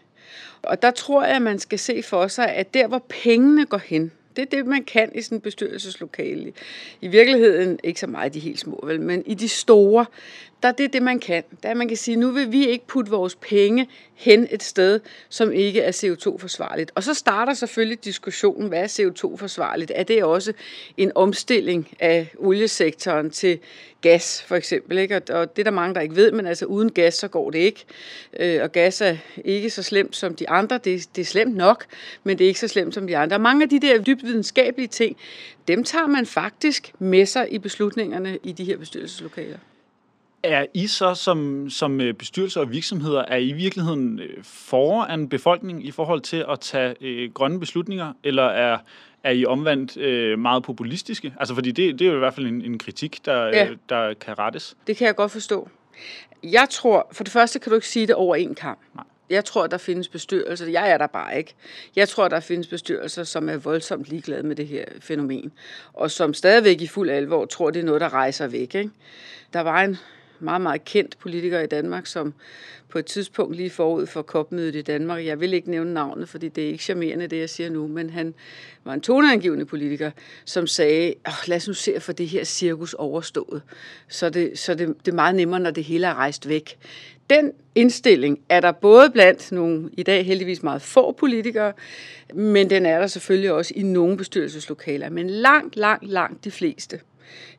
Og 0.67 0.83
der 0.83 0.91
tror 0.91 1.25
jeg, 1.25 1.37
at 1.37 1.43
man 1.43 1.59
skal 1.59 1.79
se 1.79 2.03
for 2.03 2.27
sig, 2.27 2.49
at 2.49 2.75
der, 2.75 2.87
hvor 2.87 3.05
pengene 3.09 3.67
går 3.67 3.79
hen, 3.79 4.13
det 4.37 4.43
er 4.43 4.47
det, 4.47 4.67
man 4.67 4.85
kan 4.85 5.11
i 5.15 5.23
sådan 5.23 5.39
en 5.39 5.43
bestyrelseslokale. 5.43 6.53
I 7.01 7.09
virkeligheden 7.09 7.79
ikke 7.85 8.01
så 8.01 8.07
meget 8.07 8.35
de 8.35 8.41
helt 8.41 8.59
små, 8.59 8.81
vel, 8.87 9.01
men 9.01 9.23
i 9.27 9.35
de 9.35 9.49
store, 9.49 10.07
der 10.73 10.85
er 10.85 10.89
det 10.89 11.03
man 11.03 11.21
kan. 11.21 11.43
Der 11.63 11.75
man 11.75 11.89
kan 11.89 11.97
sige, 11.97 12.17
nu 12.17 12.31
vil 12.31 12.53
vi 12.53 12.67
ikke 12.67 12.87
putte 12.87 13.11
vores 13.11 13.35
penge 13.35 13.89
hen 14.15 14.49
et 14.51 14.63
sted, 14.63 15.01
som 15.29 15.53
ikke 15.53 15.81
er 15.81 15.93
CO2-forsvarligt. 15.93 16.93
Og 16.95 17.03
så 17.03 17.15
starter 17.15 17.55
selvfølgelig 17.55 18.05
diskussionen, 18.05 18.69
hvad 18.69 18.83
er 18.83 18.87
CO2-forsvarligt? 18.87 19.93
Er 19.95 20.03
det 20.03 20.25
også 20.25 20.53
en 20.97 21.13
omstilling 21.15 21.89
af 22.01 22.33
oliesektoren 22.39 23.31
til 23.31 23.59
gas, 24.01 24.43
for 24.43 24.57
eksempel? 24.57 24.99
Ikke? 24.99 25.17
Og 25.17 25.57
det 25.57 25.63
er 25.63 25.65
der 25.65 25.71
mange, 25.71 25.95
der 25.95 26.01
ikke 26.01 26.17
ved, 26.17 26.33
men 26.33 26.47
altså 26.47 26.67
uden 26.67 26.93
gas, 26.93 27.15
så 27.15 27.29
går 27.29 27.51
det 27.51 27.59
ikke. 27.59 27.85
Øh, 28.41 28.63
og 28.63 28.73
gas 28.73 29.01
er 29.01 29.17
ikke 29.45 29.71
så 29.71 29.83
slemt 29.83 30.17
som 30.17 30.35
de 30.35 30.49
andre. 30.49 30.79
Det, 30.79 31.09
det 31.17 31.23
er 31.23 31.27
slemt 31.27 31.57
nok, 31.57 31.85
men 32.25 32.39
det 32.39 32.45
er 32.45 32.49
ikke 32.49 32.61
så 32.61 32.69
slemt 32.69 32.95
som 32.95 33.07
de 33.07 33.17
andre. 33.17 33.39
Mange 33.39 33.63
af 33.63 33.69
de 33.69 33.81
der 33.81 34.03
dybt 34.03 34.23
videnskabelige 34.23 34.89
ting, 34.89 35.17
dem 35.69 35.85
tager 35.85 36.07
man 36.07 36.27
faktisk 36.27 36.93
med 36.99 37.27
sig 37.27 37.53
i 37.53 37.59
beslutningerne 37.59 38.39
i 38.43 38.53
de 38.53 38.65
her 38.65 38.77
bestyrelseslokaler. 38.77 39.59
Er 40.45 40.67
I 40.75 40.87
så 40.87 41.15
som, 41.15 41.71
som 41.71 42.01
øh, 42.01 42.15
bestyrelser 42.15 42.61
og 42.61 42.71
virksomheder, 42.71 43.25
er 43.29 43.37
I 43.37 43.49
i 43.49 43.53
virkeligheden 43.53 44.21
øh, 44.21 44.45
foran 44.45 45.29
befolkningen 45.29 45.85
i 45.85 45.91
forhold 45.91 46.21
til 46.21 46.45
at 46.49 46.61
tage 46.61 46.95
øh, 47.01 47.33
grønne 47.33 47.61
beslutninger, 47.61 48.13
eller 48.25 48.43
er, 48.43 48.79
er 49.23 49.31
I 49.31 49.45
omvendt 49.45 49.97
øh, 49.97 50.39
meget 50.39 50.63
populistiske? 50.63 51.35
Altså 51.41 51.55
fordi 51.55 51.71
det, 51.71 51.99
det 51.99 52.05
er 52.07 52.11
jo 52.11 52.17
i 52.17 52.19
hvert 52.19 52.35
fald 52.35 52.47
en, 52.47 52.63
en 52.63 52.79
kritik, 52.79 53.21
der, 53.25 53.47
ja. 53.47 53.71
øh, 53.71 53.77
der 53.89 54.15
kan 54.15 54.39
rettes. 54.39 54.77
Det 54.87 54.97
kan 54.97 55.07
jeg 55.07 55.17
godt 55.17 55.33
forstå. 55.33 55.69
Jeg 56.43 56.67
tror, 56.71 57.09
for 57.13 57.25
det 57.25 57.33
første 57.33 57.59
kan 57.59 57.71
du 57.71 57.75
ikke 57.75 57.89
sige 57.89 58.07
det 58.07 58.15
over 58.15 58.37
en 58.37 58.55
kamp. 58.55 58.79
Nej. 58.95 59.05
Jeg 59.31 59.45
tror, 59.45 59.67
der 59.67 59.79
findes 59.79 60.09
bestyrelser, 60.09 60.67
jeg 60.67 60.91
er 60.91 60.99
der 60.99 61.07
bare 61.07 61.39
ikke. 61.39 61.55
Jeg 61.97 62.09
tror, 62.09 62.29
der 62.29 62.41
findes 62.41 62.67
bestyrelser, 62.67 63.25
som 63.25 63.49
er 63.49 63.57
voldsomt 63.57 64.09
ligeglade 64.09 64.43
med 64.43 64.57
det 64.57 64.67
her 64.67 64.85
fænomen, 65.01 65.53
og 65.93 66.11
som 66.11 66.35
stadigvæk 66.35 66.81
i 66.81 66.87
fuld 66.87 67.11
alvor 67.11 67.45
tror, 67.45 67.71
det 67.71 67.81
er 67.81 67.85
noget, 67.85 68.01
der 68.01 68.13
rejser 68.13 68.47
væk. 68.47 68.75
Ikke? 68.75 68.91
Der 69.53 69.61
var 69.61 69.83
en 69.83 69.97
meget, 70.41 70.61
meget 70.61 70.85
kendt 70.85 71.19
politiker 71.19 71.61
i 71.61 71.67
Danmark, 71.67 72.07
som 72.07 72.35
på 72.89 72.99
et 72.99 73.07
tidspunkt 73.07 73.57
lige 73.57 73.71
forud 73.71 74.07
for 74.07 74.23
kopmødet 74.23 74.75
i 74.75 74.83
Danmark, 74.83 75.27
jeg 75.27 75.41
vil 75.41 75.53
ikke 75.53 75.71
nævne 75.71 75.95
navnet, 75.95 76.29
fordi 76.29 76.49
det 76.49 76.65
er 76.65 76.69
ikke 76.69 76.85
charmerende, 76.85 77.27
det 77.27 77.39
jeg 77.39 77.51
siger 77.51 77.71
nu, 77.71 77.87
men 77.87 78.11
han 78.11 78.35
var 78.85 78.95
en 78.95 79.01
toneangivende 79.01 79.65
politiker, 79.65 80.11
som 80.45 80.67
sagde, 80.67 81.15
oh, 81.27 81.33
lad 81.47 81.57
os 81.57 81.69
nu 81.69 81.75
se 81.75 82.01
for 82.01 82.13
det 82.13 82.29
her 82.29 82.45
cirkus 82.45 82.95
overstået, 82.95 83.63
så, 84.09 84.31
det, 84.31 84.59
så 84.59 84.75
det, 84.75 84.89
det 85.05 85.13
er 85.13 85.17
meget 85.17 85.35
nemmere, 85.35 85.61
når 85.61 85.71
det 85.71 85.85
hele 85.85 86.07
er 86.07 86.15
rejst 86.15 86.49
væk. 86.49 86.79
Den 87.31 87.53
indstilling 87.75 88.41
er 88.49 88.61
der 88.61 88.73
både 88.73 89.11
blandt 89.11 89.53
nogle 89.53 89.91
i 89.93 90.03
dag 90.03 90.27
heldigvis 90.27 90.63
meget 90.63 90.83
få 90.83 91.13
politikere, 91.13 91.73
men 92.35 92.71
den 92.71 92.87
er 92.87 92.99
der 92.99 93.07
selvfølgelig 93.07 93.53
også 93.53 93.73
i 93.77 93.83
nogle 93.83 94.17
bestyrelseslokaler, 94.17 95.11
men 95.11 95.31
langt, 95.31 95.77
langt, 95.77 96.09
langt 96.09 96.45
de 96.45 96.51
fleste 96.51 97.01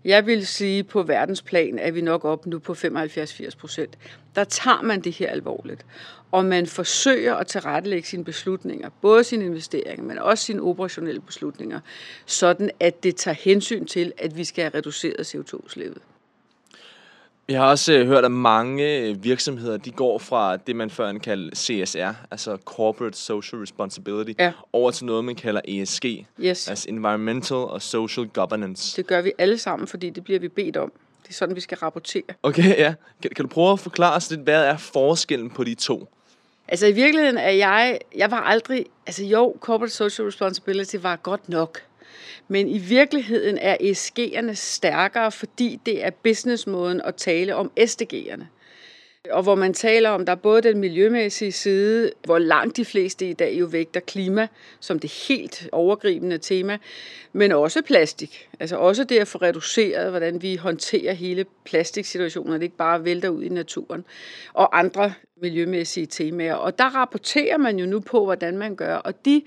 jeg 0.05 0.25
vil 0.25 0.47
sige, 0.47 0.83
på 0.83 1.03
verdensplan 1.03 1.79
er 1.79 1.91
vi 1.91 2.01
nok 2.01 2.25
op 2.25 2.45
nu 2.45 2.59
på 2.59 2.73
75-80 2.73 3.57
procent. 3.57 3.97
Der 4.35 4.43
tager 4.43 4.81
man 4.81 5.01
det 5.01 5.13
her 5.13 5.29
alvorligt. 5.29 5.85
Og 6.31 6.45
man 6.45 6.67
forsøger 6.67 7.35
at 7.35 7.47
tilrettelægge 7.47 8.07
sine 8.07 8.23
beslutninger, 8.23 8.89
både 9.01 9.23
sine 9.23 9.45
investeringer, 9.45 10.03
men 10.03 10.17
også 10.17 10.43
sine 10.43 10.61
operationelle 10.61 11.21
beslutninger, 11.21 11.79
sådan 12.25 12.71
at 12.79 13.03
det 13.03 13.15
tager 13.15 13.35
hensyn 13.35 13.85
til, 13.85 14.13
at 14.17 14.37
vi 14.37 14.43
skal 14.43 14.63
have 14.63 14.75
reduceret 14.75 15.35
CO2-udslippet. 15.35 16.01
Jeg 17.49 17.59
har 17.59 17.69
også 17.69 17.93
øh, 17.93 18.07
hørt, 18.07 18.25
at 18.25 18.31
mange 18.31 18.97
øh, 18.97 19.23
virksomheder, 19.23 19.77
de 19.77 19.91
går 19.91 20.17
fra 20.19 20.57
det, 20.57 20.75
man 20.75 20.89
før 20.89 21.13
kaldte 21.13 21.55
CSR, 21.55 22.13
altså 22.31 22.57
Corporate 22.65 23.17
Social 23.17 23.59
Responsibility, 23.59 24.31
ja. 24.39 24.51
over 24.73 24.91
til 24.91 25.05
noget, 25.05 25.25
man 25.25 25.35
kalder 25.35 25.61
ESG, 25.67 26.05
yes. 26.39 26.67
altså 26.69 26.89
Environmental 26.89 27.57
og 27.57 27.81
Social 27.81 28.27
Governance. 28.27 28.97
Det 28.97 29.07
gør 29.07 29.21
vi 29.21 29.31
alle 29.37 29.57
sammen, 29.57 29.87
fordi 29.87 30.09
det 30.09 30.23
bliver 30.23 30.39
vi 30.39 30.47
bedt 30.47 30.77
om. 30.77 30.91
Det 31.23 31.29
er 31.29 31.33
sådan, 31.33 31.55
vi 31.55 31.61
skal 31.61 31.77
rapportere. 31.77 32.23
Okay, 32.43 32.77
ja. 32.77 32.93
Kan, 33.21 33.31
kan 33.35 33.45
du 33.45 33.49
prøve 33.49 33.71
at 33.71 33.79
forklare 33.79 34.15
os 34.15 34.29
lidt, 34.29 34.41
hvad 34.41 34.65
er 34.65 34.77
forskellen 34.77 35.49
på 35.49 35.63
de 35.63 35.75
to? 35.75 36.09
Altså 36.67 36.85
i 36.85 36.91
virkeligheden 36.91 37.37
er 37.37 37.49
jeg, 37.49 37.99
jeg 38.15 38.31
var 38.31 38.41
aldrig, 38.41 38.85
altså 39.07 39.23
jo, 39.25 39.55
Corporate 39.59 39.93
Social 39.93 40.25
Responsibility 40.25 40.95
var 41.01 41.15
godt 41.15 41.49
nok. 41.49 41.81
Men 42.47 42.67
i 42.67 42.77
virkeligheden 42.77 43.57
er 43.57 43.77
ESG'erne 43.81 44.53
stærkere, 44.53 45.31
fordi 45.31 45.79
det 45.85 46.05
er 46.05 46.09
businessmåden 46.09 47.01
at 47.01 47.15
tale 47.15 47.55
om 47.55 47.71
SDG'erne. 47.79 48.43
Og 49.31 49.43
hvor 49.43 49.55
man 49.55 49.73
taler 49.73 50.09
om, 50.09 50.25
der 50.25 50.31
er 50.31 50.35
både 50.35 50.61
den 50.61 50.77
miljømæssige 50.77 51.51
side, 51.51 52.11
hvor 52.23 52.37
langt 52.37 52.77
de 52.77 52.85
fleste 52.85 53.29
i 53.29 53.33
dag 53.33 53.59
jo 53.59 53.65
vægter 53.65 53.99
klima 53.99 54.47
som 54.79 54.99
det 54.99 55.11
helt 55.27 55.69
overgribende 55.71 56.37
tema, 56.37 56.77
men 57.33 57.51
også 57.51 57.81
plastik. 57.81 58.49
Altså 58.59 58.77
også 58.77 59.03
det 59.03 59.19
at 59.19 59.27
få 59.27 59.37
reduceret, 59.37 60.09
hvordan 60.09 60.41
vi 60.41 60.55
håndterer 60.55 61.13
hele 61.13 61.45
plastiksituationen, 61.65 62.53
og 62.53 62.59
det 62.59 62.63
ikke 62.63 62.77
bare 62.77 63.05
vælter 63.05 63.29
ud 63.29 63.43
i 63.43 63.49
naturen, 63.49 64.05
og 64.53 64.79
andre 64.79 65.13
miljømæssige 65.41 66.05
temaer. 66.05 66.55
Og 66.55 66.77
der 66.77 66.95
rapporterer 66.95 67.57
man 67.57 67.79
jo 67.79 67.85
nu 67.85 67.99
på, 67.99 68.23
hvordan 68.23 68.57
man 68.57 68.75
gør, 68.75 68.95
og 68.95 69.25
de 69.25 69.41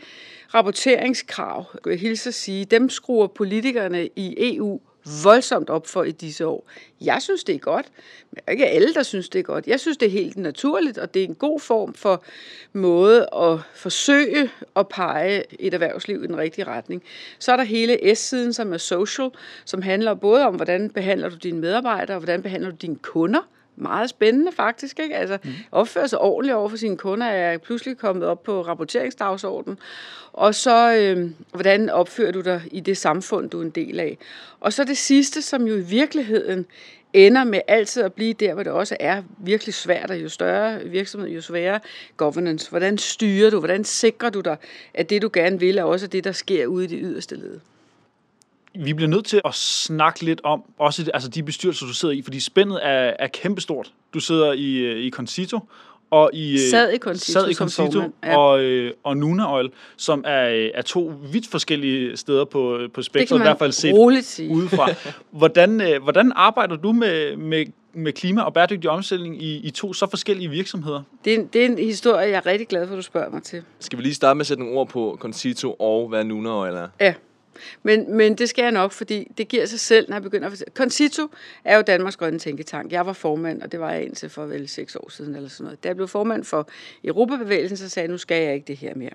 rapporteringskrav, 0.55 1.65
jeg 1.87 1.99
hilse 1.99 2.29
at 2.29 2.35
sige, 2.35 2.65
dem 2.65 2.89
skruer 2.89 3.27
politikerne 3.27 4.09
i 4.17 4.57
EU 4.57 4.81
voldsomt 5.23 5.71
op 5.71 5.87
for 5.87 6.05
i 6.05 6.11
disse 6.11 6.47
år. 6.47 6.71
Jeg 7.01 7.23
synes, 7.23 7.45
det 7.45 7.55
er 7.55 7.59
godt. 7.59 7.87
Men 8.31 8.41
ikke 8.51 8.67
alle, 8.67 8.95
der 8.95 9.03
synes, 9.03 9.29
det 9.29 9.39
er 9.39 9.43
godt. 9.43 9.67
Jeg 9.67 9.81
synes, 9.81 9.97
det 9.97 10.07
er 10.07 10.11
helt 10.11 10.37
naturligt, 10.37 10.99
og 10.99 11.15
det 11.15 11.23
er 11.23 11.27
en 11.27 11.35
god 11.35 11.61
form 11.61 11.95
for 11.95 12.25
måde 12.73 13.29
at 13.37 13.59
forsøge 13.75 14.51
at 14.77 14.89
pege 14.89 15.43
et 15.59 15.75
erhvervsliv 15.75 16.25
i 16.25 16.27
den 16.27 16.37
rigtige 16.37 16.65
retning. 16.65 17.03
Så 17.39 17.53
er 17.53 17.57
der 17.57 17.65
hele 17.65 18.15
S-siden, 18.15 18.53
som 18.53 18.73
er 18.73 18.79
social, 18.79 19.31
som 19.65 19.83
handler 19.83 20.15
både 20.15 20.47
om, 20.47 20.55
hvordan 20.55 20.91
behandler 20.91 21.29
du 21.29 21.37
dine 21.37 21.61
medarbejdere, 21.61 22.17
og 22.17 22.21
hvordan 22.21 22.43
behandler 22.43 22.71
du 22.71 22.77
dine 22.77 22.97
kunder, 22.97 23.49
meget 23.81 24.11
spændende 24.11 24.53
faktisk. 24.53 24.99
Ikke? 24.99 25.17
Altså, 25.17 25.39
mm. 25.45 25.51
opføre 25.73 26.09
sig 26.09 26.19
ordentligt 26.19 26.57
over 26.57 26.69
for 26.69 26.77
sine 26.77 26.97
kunder 26.97 27.27
er 27.27 27.59
pludselig 27.59 27.99
kommet 27.99 28.25
op 28.25 28.43
på 28.43 28.63
rapporteringsdagsordenen. 28.63 29.79
Og 30.33 30.55
så, 30.55 30.95
øh, 30.95 31.31
hvordan 31.53 31.91
opfører 31.91 32.33
du 32.33 32.41
dig 32.41 32.63
i 32.71 32.81
det 32.81 32.97
samfund, 32.97 33.51
du 33.51 33.59
er 33.59 33.65
en 33.65 33.71
del 33.71 34.01
af. 34.01 34.19
Og 34.61 34.73
så 34.73 34.85
det 34.85 34.99
sidste, 34.99 35.43
som 35.43 35.67
jo 35.67 35.75
i 35.75 35.81
virkeligheden 35.81 36.67
ender 37.13 37.45
med 37.45 37.61
altid 37.69 38.03
at 38.03 38.13
blive 38.13 38.33
der, 38.33 38.55
hvor 38.55 38.63
det 38.63 38.73
også 38.73 38.97
er 39.01 39.23
virkelig 39.39 39.75
svært, 39.75 40.11
og 40.11 40.23
jo 40.23 40.29
større 40.29 40.85
virksomhed, 40.85 41.29
jo 41.29 41.41
sværere 41.41 41.81
governance. 42.17 42.71
Hvordan 42.71 42.99
styrer 42.99 43.51
du, 43.51 43.59
hvordan 43.59 43.85
sikrer 43.85 44.31
du 44.31 44.41
dig, 44.41 44.57
at 44.95 45.11
det, 45.11 45.23
du 45.23 45.31
gerne 45.33 45.61
vil, 45.61 45.79
er 45.79 45.83
også 45.83 46.07
det, 46.07 46.25
der 46.25 46.33
sker 46.33 46.67
ude 46.67 46.85
i 46.85 46.89
det 46.89 46.99
yderste 47.03 47.37
led? 47.37 47.61
Vi 48.75 48.95
bliver 48.95 49.09
nødt 49.09 49.27
til 49.27 49.41
at 49.45 49.55
snakke 49.55 50.23
lidt 50.23 50.41
om 50.45 50.63
også 50.79 51.11
altså 51.15 51.29
de 51.29 51.43
bestyrelser, 51.43 51.87
du 51.87 51.95
sidder 51.95 52.15
i, 52.15 52.23
fordi 52.23 52.41
spændet 52.41 52.81
er, 52.83 53.13
er 53.19 53.27
kæmpestort. 53.27 53.93
Du 54.15 54.21
sidder 54.21 54.53
i, 54.53 54.77
øh, 54.77 55.05
i 55.05 55.11
Concito, 55.11 55.61
og 56.11 56.31
i, 56.33 56.53
øh, 56.53 56.59
sad 56.59 56.93
i 56.93 56.99
Concito, 56.99 57.41
sad 57.41 57.51
i 57.51 57.55
Concito 57.55 57.91
som 57.91 58.15
ja. 58.25 58.39
og, 58.39 58.61
øh, 58.61 58.93
og 59.05 59.17
Nuna 59.17 59.55
Oil, 59.55 59.71
som 59.97 60.25
er, 60.27 60.71
er 60.75 60.83
to 60.83 61.13
vidt 61.33 61.49
forskellige 61.49 62.17
steder 62.17 62.45
på, 62.45 62.79
på 62.95 63.03
spektret, 63.03 63.39
i 63.39 63.43
hvert 63.43 63.59
fald 63.59 63.73
set 63.73 64.25
sige. 64.25 64.51
udefra. 64.51 64.91
Hvordan, 65.39 66.01
hvordan 66.03 66.33
arbejder 66.37 66.77
du 66.77 66.93
med, 66.93 67.37
med, 67.37 67.67
med 67.93 68.13
klima 68.13 68.43
og 68.43 68.55
bæredygtig 68.55 68.91
omstilling 68.91 69.43
i, 69.43 69.57
i 69.57 69.71
to 69.71 69.93
så 69.93 70.07
forskellige 70.11 70.51
virksomheder? 70.51 71.03
Det 71.25 71.35
er, 71.35 71.39
en, 71.39 71.47
det 71.47 71.63
er 71.63 71.67
en 71.67 71.79
historie, 71.79 72.29
jeg 72.29 72.37
er 72.37 72.47
rigtig 72.47 72.69
glad 72.69 72.87
for, 72.87 72.95
at 72.95 72.97
du 72.97 73.03
spørger 73.03 73.31
mig 73.31 73.43
til. 73.43 73.63
Skal 73.81 73.99
vi 73.99 74.03
lige 74.03 74.15
starte 74.15 74.37
med 74.37 74.41
at 74.41 74.47
sætte 74.47 74.63
nogle 74.63 74.79
ord 74.79 74.89
på 74.89 75.17
Concito 75.21 75.73
og 75.73 76.09
hvad 76.09 76.25
Nuna 76.25 76.51
Oil 76.51 76.75
er? 76.75 76.89
Ja. 77.01 77.15
Men, 77.83 78.17
men 78.17 78.35
det 78.35 78.49
skal 78.49 78.63
jeg 78.63 78.73
nok, 78.73 78.93
fordi 78.93 79.33
det 79.39 79.49
giver 79.49 79.67
sig 79.67 79.81
selv, 79.81 80.09
når 80.09 80.17
jeg 80.17 80.23
begynder 80.23 80.47
at 80.47 80.53
fortælle. 80.53 80.73
Concito 80.75 81.29
er 81.65 81.77
jo 81.77 81.83
Danmarks 81.83 82.17
Grønne 82.17 82.39
Tænketank. 82.39 82.93
Jeg 82.93 83.07
var 83.07 83.13
formand, 83.13 83.63
og 83.63 83.73
det 83.73 83.81
var 83.81 83.93
jeg 83.93 84.05
indtil 84.05 84.29
for 84.29 84.47
vel 84.47 84.69
seks 84.69 84.97
år 84.97 85.11
siden 85.11 85.37
eller 85.37 85.49
sådan 85.49 85.65
noget. 85.65 85.85
Da 85.85 85.89
jeg 85.89 85.97
blev 85.97 86.09
formand 86.09 86.45
for 86.45 86.69
Europabevægelsen, 87.05 87.77
så 87.77 87.89
sagde 87.89 88.05
jeg, 88.05 88.11
nu 88.11 88.19
skal 88.19 88.43
jeg 88.43 88.55
ikke 88.55 88.67
det 88.67 88.77
her 88.77 88.95
mere. 88.95 89.11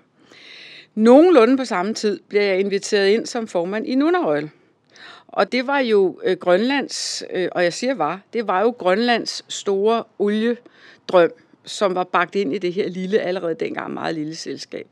Nogenlunde 0.94 1.56
på 1.56 1.64
samme 1.64 1.94
tid 1.94 2.20
bliver 2.28 2.44
jeg 2.44 2.60
inviteret 2.60 3.08
ind 3.08 3.26
som 3.26 3.48
formand 3.48 3.86
i 3.86 3.94
Nunarøl. 3.94 4.50
Og 5.28 5.52
det 5.52 5.66
var 5.66 5.78
jo 5.78 6.20
øh, 6.24 6.36
Grønlands, 6.36 7.22
øh, 7.30 7.48
og 7.52 7.64
jeg 7.64 7.72
siger 7.72 7.94
var, 7.94 8.20
det 8.32 8.46
var 8.46 8.60
jo 8.60 8.70
Grønlands 8.70 9.44
store 9.48 10.04
oliedrøm, 10.18 11.30
som 11.64 11.94
var 11.94 12.04
bagt 12.04 12.34
ind 12.34 12.54
i 12.54 12.58
det 12.58 12.72
her 12.72 12.88
lille, 12.88 13.20
allerede 13.20 13.54
dengang 13.54 13.94
meget 13.94 14.14
lille 14.14 14.34
selskab. 14.34 14.86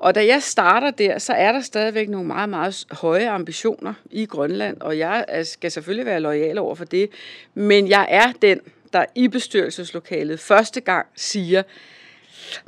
Og 0.00 0.14
da 0.14 0.26
jeg 0.26 0.42
starter 0.42 0.90
der, 0.90 1.18
så 1.18 1.32
er 1.32 1.52
der 1.52 1.60
stadigvæk 1.60 2.08
nogle 2.08 2.26
meget, 2.26 2.48
meget 2.48 2.86
høje 2.90 3.30
ambitioner 3.30 3.94
i 4.10 4.26
Grønland, 4.26 4.80
og 4.80 4.98
jeg 4.98 5.24
skal 5.44 5.70
selvfølgelig 5.70 6.06
være 6.06 6.20
lojal 6.20 6.58
over 6.58 6.74
for 6.74 6.84
det, 6.84 7.10
men 7.54 7.88
jeg 7.88 8.06
er 8.10 8.32
den, 8.42 8.60
der 8.92 9.04
i 9.14 9.28
bestyrelseslokalet 9.28 10.40
første 10.40 10.80
gang 10.80 11.06
siger, 11.16 11.62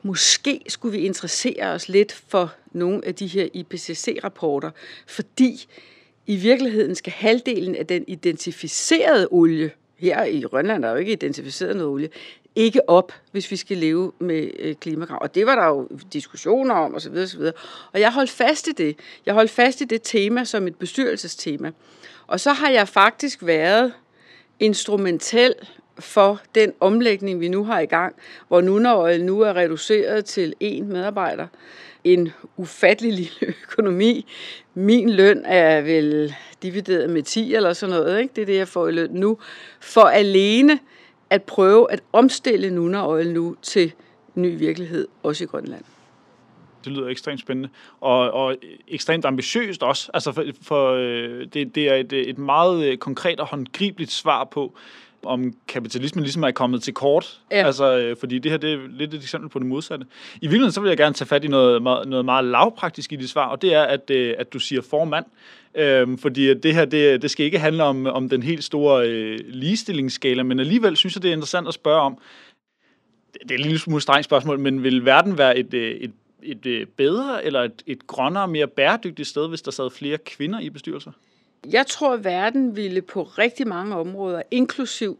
måske 0.03 0.61
skulle 0.69 0.99
vi 0.99 1.05
interessere 1.05 1.67
os 1.67 1.89
lidt 1.89 2.13
for 2.29 2.53
nogle 2.73 3.07
af 3.07 3.15
de 3.15 3.27
her 3.27 3.49
IPCC-rapporter, 3.55 4.71
fordi 5.07 5.67
i 6.27 6.37
virkeligheden 6.37 6.95
skal 6.95 7.13
halvdelen 7.13 7.77
af 7.77 7.87
den 7.87 8.05
identificerede 8.07 9.29
olie, 9.31 9.71
her 10.00 10.25
i 10.25 10.40
Grønland 10.40 10.85
er 10.85 10.88
der 10.88 10.95
jo 10.95 11.00
ikke 11.00 11.12
identificeret 11.12 11.76
noget 11.76 11.92
olie, 11.92 12.09
ikke 12.57 12.88
op, 12.88 13.12
hvis 13.33 13.50
vi 13.50 13.57
skal 13.57 13.76
leve 13.76 14.12
med 14.19 14.50
øh, 14.59 14.75
klimakrav. 14.75 15.19
Og 15.23 15.35
det 15.35 15.47
var 15.47 15.54
der 15.54 15.66
jo 15.66 15.88
diskussioner 16.12 16.75
om 16.75 16.95
osv. 16.95 17.16
osv. 17.16 17.42
Og 17.92 18.00
jeg 18.00 18.12
holdt 18.12 18.30
fast 18.30 18.69
i 18.69 18.73
det. 18.73 18.97
Jeg 19.26 19.35
holdt 19.35 19.50
fast 19.50 19.80
i 19.80 19.85
det 19.85 20.02
tema 20.02 20.45
som 20.45 20.66
et 20.66 20.76
bestyrelsestema. 20.76 21.73
Og 22.26 22.40
så 22.40 22.52
har 22.52 22.71
jeg 22.71 22.88
faktisk 22.88 23.47
været 23.47 23.92
instrumentel 24.61 25.54
for 26.00 26.40
den 26.54 26.73
omlægning, 26.80 27.40
vi 27.40 27.49
nu 27.49 27.64
har 27.64 27.80
i 27.80 27.87
gang, 27.87 28.14
hvor 28.49 28.61
Nunaoil 28.61 29.25
nu 29.25 29.40
er 29.40 29.57
reduceret 29.57 30.25
til 30.25 30.54
én 30.64 30.83
medarbejder. 30.83 31.47
En 32.04 32.28
ufattelig 32.57 33.12
lille 33.12 33.54
økonomi. 33.62 34.26
Min 34.75 35.11
løn 35.11 35.42
er 35.45 35.80
vel 35.80 36.35
divideret 36.62 37.11
med 37.11 37.23
10 37.23 37.54
eller 37.54 37.73
sådan 37.73 37.95
noget. 37.95 38.21
Ikke? 38.21 38.33
Det 38.37 38.42
er 38.42 38.47
det, 38.47 38.57
jeg 38.57 38.69
får 38.69 38.88
i 38.88 38.92
løn 38.92 39.11
nu. 39.11 39.38
For 39.80 40.00
alene 40.00 40.78
at 41.30 41.42
prøve 41.42 41.92
at 41.92 42.00
omstille 42.12 42.71
Nuna 42.71 43.09
Oil 43.09 43.33
nu 43.33 43.57
til 43.62 43.92
ny 44.35 44.59
virkelighed, 44.59 45.09
også 45.23 45.45
i 45.45 45.47
Grønland. 45.47 45.85
Det 46.85 46.92
lyder 46.92 47.09
ekstremt 47.09 47.40
spændende, 47.40 47.69
og, 48.00 48.30
og 48.30 48.57
ekstremt 48.88 49.25
ambitiøst 49.25 49.83
også. 49.83 50.11
Altså 50.14 50.33
for, 50.33 50.45
for 50.62 50.92
øh, 50.92 51.47
det, 51.52 51.75
det 51.75 51.88
er 51.88 51.95
et, 51.95 52.12
et 52.12 52.38
meget 52.38 52.87
øh, 52.87 52.99
konkret 52.99 53.40
og 53.40 53.47
håndgribeligt 53.47 54.12
svar 54.12 54.45
på, 54.45 54.76
om 55.23 55.55
kapitalismen 55.69 56.25
ligesom 56.25 56.43
er 56.43 56.50
kommet 56.50 56.83
til 56.83 56.95
kort. 56.95 57.41
Ja. 57.50 57.67
Altså, 57.67 57.99
øh, 57.99 58.17
fordi 58.21 58.39
det 58.39 58.50
her 58.50 58.59
det 58.59 58.73
er 58.73 58.79
lidt 58.91 59.15
et 59.15 59.23
eksempel 59.23 59.50
på 59.50 59.59
det 59.59 59.67
modsatte. 59.67 60.07
I 60.35 60.47
virkeligheden 60.47 60.73
så 60.73 60.81
vil 60.81 60.89
jeg 60.89 60.97
gerne 60.97 61.15
tage 61.15 61.29
fat 61.29 61.45
i 61.45 61.49
noget, 61.49 61.83
noget 62.09 62.25
meget 62.25 62.45
lavpraktisk 62.45 63.12
i 63.12 63.17
dit 63.17 63.31
svar, 63.31 63.47
og 63.47 63.62
det 63.62 63.75
er, 63.75 63.83
at, 63.83 64.11
at 64.11 64.53
du 64.53 64.59
siger 64.59 64.83
formand. 64.83 65.25
Øhm, 65.75 66.19
fordi 66.19 66.55
det 66.55 66.75
her, 66.75 66.85
det, 66.85 67.23
det 67.23 67.31
skal 67.31 67.47
ikke 67.47 67.59
handle 67.59 67.83
om, 67.85 68.07
om 68.07 68.29
den 68.29 68.43
helt 68.43 68.65
store 68.65 69.09
øh, 69.09 69.39
ligestillingsskala, 69.49 70.43
men 70.43 70.61
alligevel 70.61 70.97
synes 70.97 71.17
jeg, 71.17 71.23
det 71.23 71.29
er 71.29 71.33
interessant 71.33 71.69
at 71.69 71.75
spørge 71.75 72.00
om, 72.00 72.19
det 73.33 73.50
er 73.50 73.55
et 73.55 73.61
lille 73.61 73.79
smule 73.79 74.00
strengt 74.00 74.25
spørgsmål, 74.25 74.59
men 74.59 74.83
vil 74.83 75.05
verden 75.05 75.39
være 75.39 75.59
et, 75.59 75.75
øh, 75.75 75.91
et, 75.91 76.12
et, 76.43 76.67
et 76.67 76.67
øh, 76.67 76.87
bedre 76.87 77.45
eller 77.45 77.62
et, 77.62 77.83
et 77.87 78.07
grønnere, 78.07 78.49
mere 78.49 78.67
bæredygtigt 78.67 79.29
sted, 79.29 79.49
hvis 79.49 79.62
der 79.62 79.71
sad 79.71 79.91
flere 79.91 80.19
kvinder 80.19 80.61
i 80.61 80.71
bestyrelser? 80.71 81.12
Jeg 81.69 81.87
tror, 81.87 82.14
at 82.14 82.25
verden 82.25 82.76
ville 82.76 83.02
på 83.02 83.23
rigtig 83.23 83.69
mange 83.69 83.97
områder, 83.97 84.43
inklusiv 84.50 85.19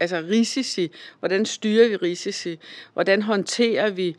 altså 0.00 0.16
risici, 0.16 0.90
hvordan 1.18 1.46
styrer 1.46 1.88
vi 1.88 1.96
risici, 1.96 2.58
hvordan 2.92 3.22
håndterer 3.22 3.90
vi 3.90 4.16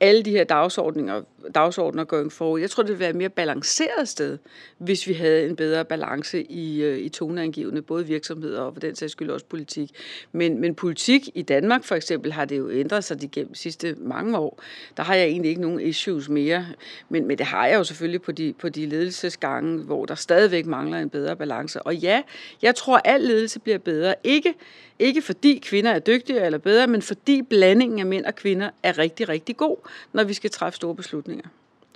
alle 0.00 0.22
de 0.22 0.30
her 0.30 0.44
dagsordninger, 0.44 1.22
dagsordner 1.54 2.04
going 2.04 2.32
forward. 2.32 2.60
Jeg 2.60 2.70
tror, 2.70 2.82
det 2.82 2.90
ville 2.90 3.00
være 3.00 3.10
et 3.10 3.16
mere 3.16 3.28
balanceret 3.28 4.08
sted, 4.08 4.38
hvis 4.78 5.06
vi 5.06 5.12
havde 5.12 5.46
en 5.46 5.56
bedre 5.56 5.84
balance 5.84 6.42
i, 6.42 6.82
øh, 6.82 6.98
i 6.98 7.08
toneangivende, 7.08 7.82
både 7.82 8.06
virksomheder 8.06 8.60
og 8.60 8.72
for 8.72 8.80
den 8.80 8.94
sags 8.94 9.12
skyld 9.12 9.30
også 9.30 9.46
politik. 9.46 9.90
Men, 10.32 10.60
men 10.60 10.74
politik 10.74 11.28
i 11.34 11.42
Danmark 11.42 11.84
for 11.84 11.94
eksempel 11.94 12.32
har 12.32 12.44
det 12.44 12.58
jo 12.58 12.70
ændret 12.70 13.04
sig 13.04 13.20
de 13.20 13.28
gennem 13.28 13.54
sidste 13.54 13.94
mange 13.98 14.38
år. 14.38 14.62
Der 14.96 15.02
har 15.02 15.14
jeg 15.14 15.26
egentlig 15.26 15.48
ikke 15.48 15.60
nogen 15.60 15.80
issues 15.80 16.28
mere, 16.28 16.66
men, 17.08 17.26
men 17.26 17.38
det 17.38 17.46
har 17.46 17.66
jeg 17.66 17.78
jo 17.78 17.84
selvfølgelig 17.84 18.22
på 18.22 18.32
de, 18.32 18.54
på 18.58 18.68
de 18.68 18.86
ledelsesgange, 18.86 19.78
hvor 19.78 20.04
der 20.04 20.14
stadigvæk 20.14 20.66
mangler 20.66 20.98
en 20.98 21.10
bedre 21.10 21.36
balance. 21.36 21.82
Og 21.82 21.96
ja, 21.96 22.22
jeg 22.62 22.74
tror, 22.74 22.96
at 22.96 23.02
al 23.04 23.20
ledelse 23.20 23.60
bliver 23.60 23.78
bedre. 23.78 24.14
Ikke 24.24 24.54
ikke 24.98 25.22
fordi 25.22 25.58
kvinder 25.58 25.90
er 25.90 25.98
dygtigere 25.98 26.46
eller 26.46 26.58
bedre, 26.58 26.86
men 26.86 27.02
fordi 27.02 27.42
blandingen 27.42 27.98
af 27.98 28.06
mænd 28.06 28.24
og 28.24 28.34
kvinder 28.34 28.70
er 28.82 28.98
rigtig, 28.98 29.28
rigtig 29.28 29.56
god, 29.56 29.76
når 30.12 30.24
vi 30.24 30.34
skal 30.34 30.50
træffe 30.50 30.76
store 30.76 30.94
beslutninger. 30.94 31.48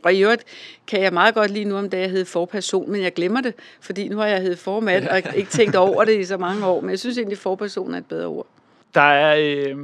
Og 0.02 0.14
i 0.14 0.22
øvrigt 0.22 0.44
kan 0.86 1.02
jeg 1.02 1.12
meget 1.12 1.34
godt 1.34 1.50
lige 1.50 1.64
nu 1.64 1.76
om 1.76 1.90
dagen 1.90 2.10
hedde 2.10 2.24
forperson, 2.24 2.90
men 2.90 3.02
jeg 3.02 3.14
glemmer 3.14 3.40
det, 3.40 3.54
fordi 3.80 4.08
nu 4.08 4.16
har 4.16 4.26
jeg 4.26 4.40
heddet 4.40 4.58
formand 4.58 5.08
og 5.08 5.22
ikke 5.36 5.50
tænkt 5.50 5.76
over 5.76 6.04
det 6.04 6.20
i 6.20 6.24
så 6.24 6.36
mange 6.36 6.66
år. 6.66 6.80
Men 6.80 6.90
jeg 6.90 6.98
synes 6.98 7.18
egentlig, 7.18 7.36
at 7.36 7.40
forperson 7.42 7.94
er 7.94 7.98
et 7.98 8.06
bedre 8.06 8.26
ord. 8.26 8.46
Der 8.94 9.00
er, 9.00 9.36
øh, 9.38 9.76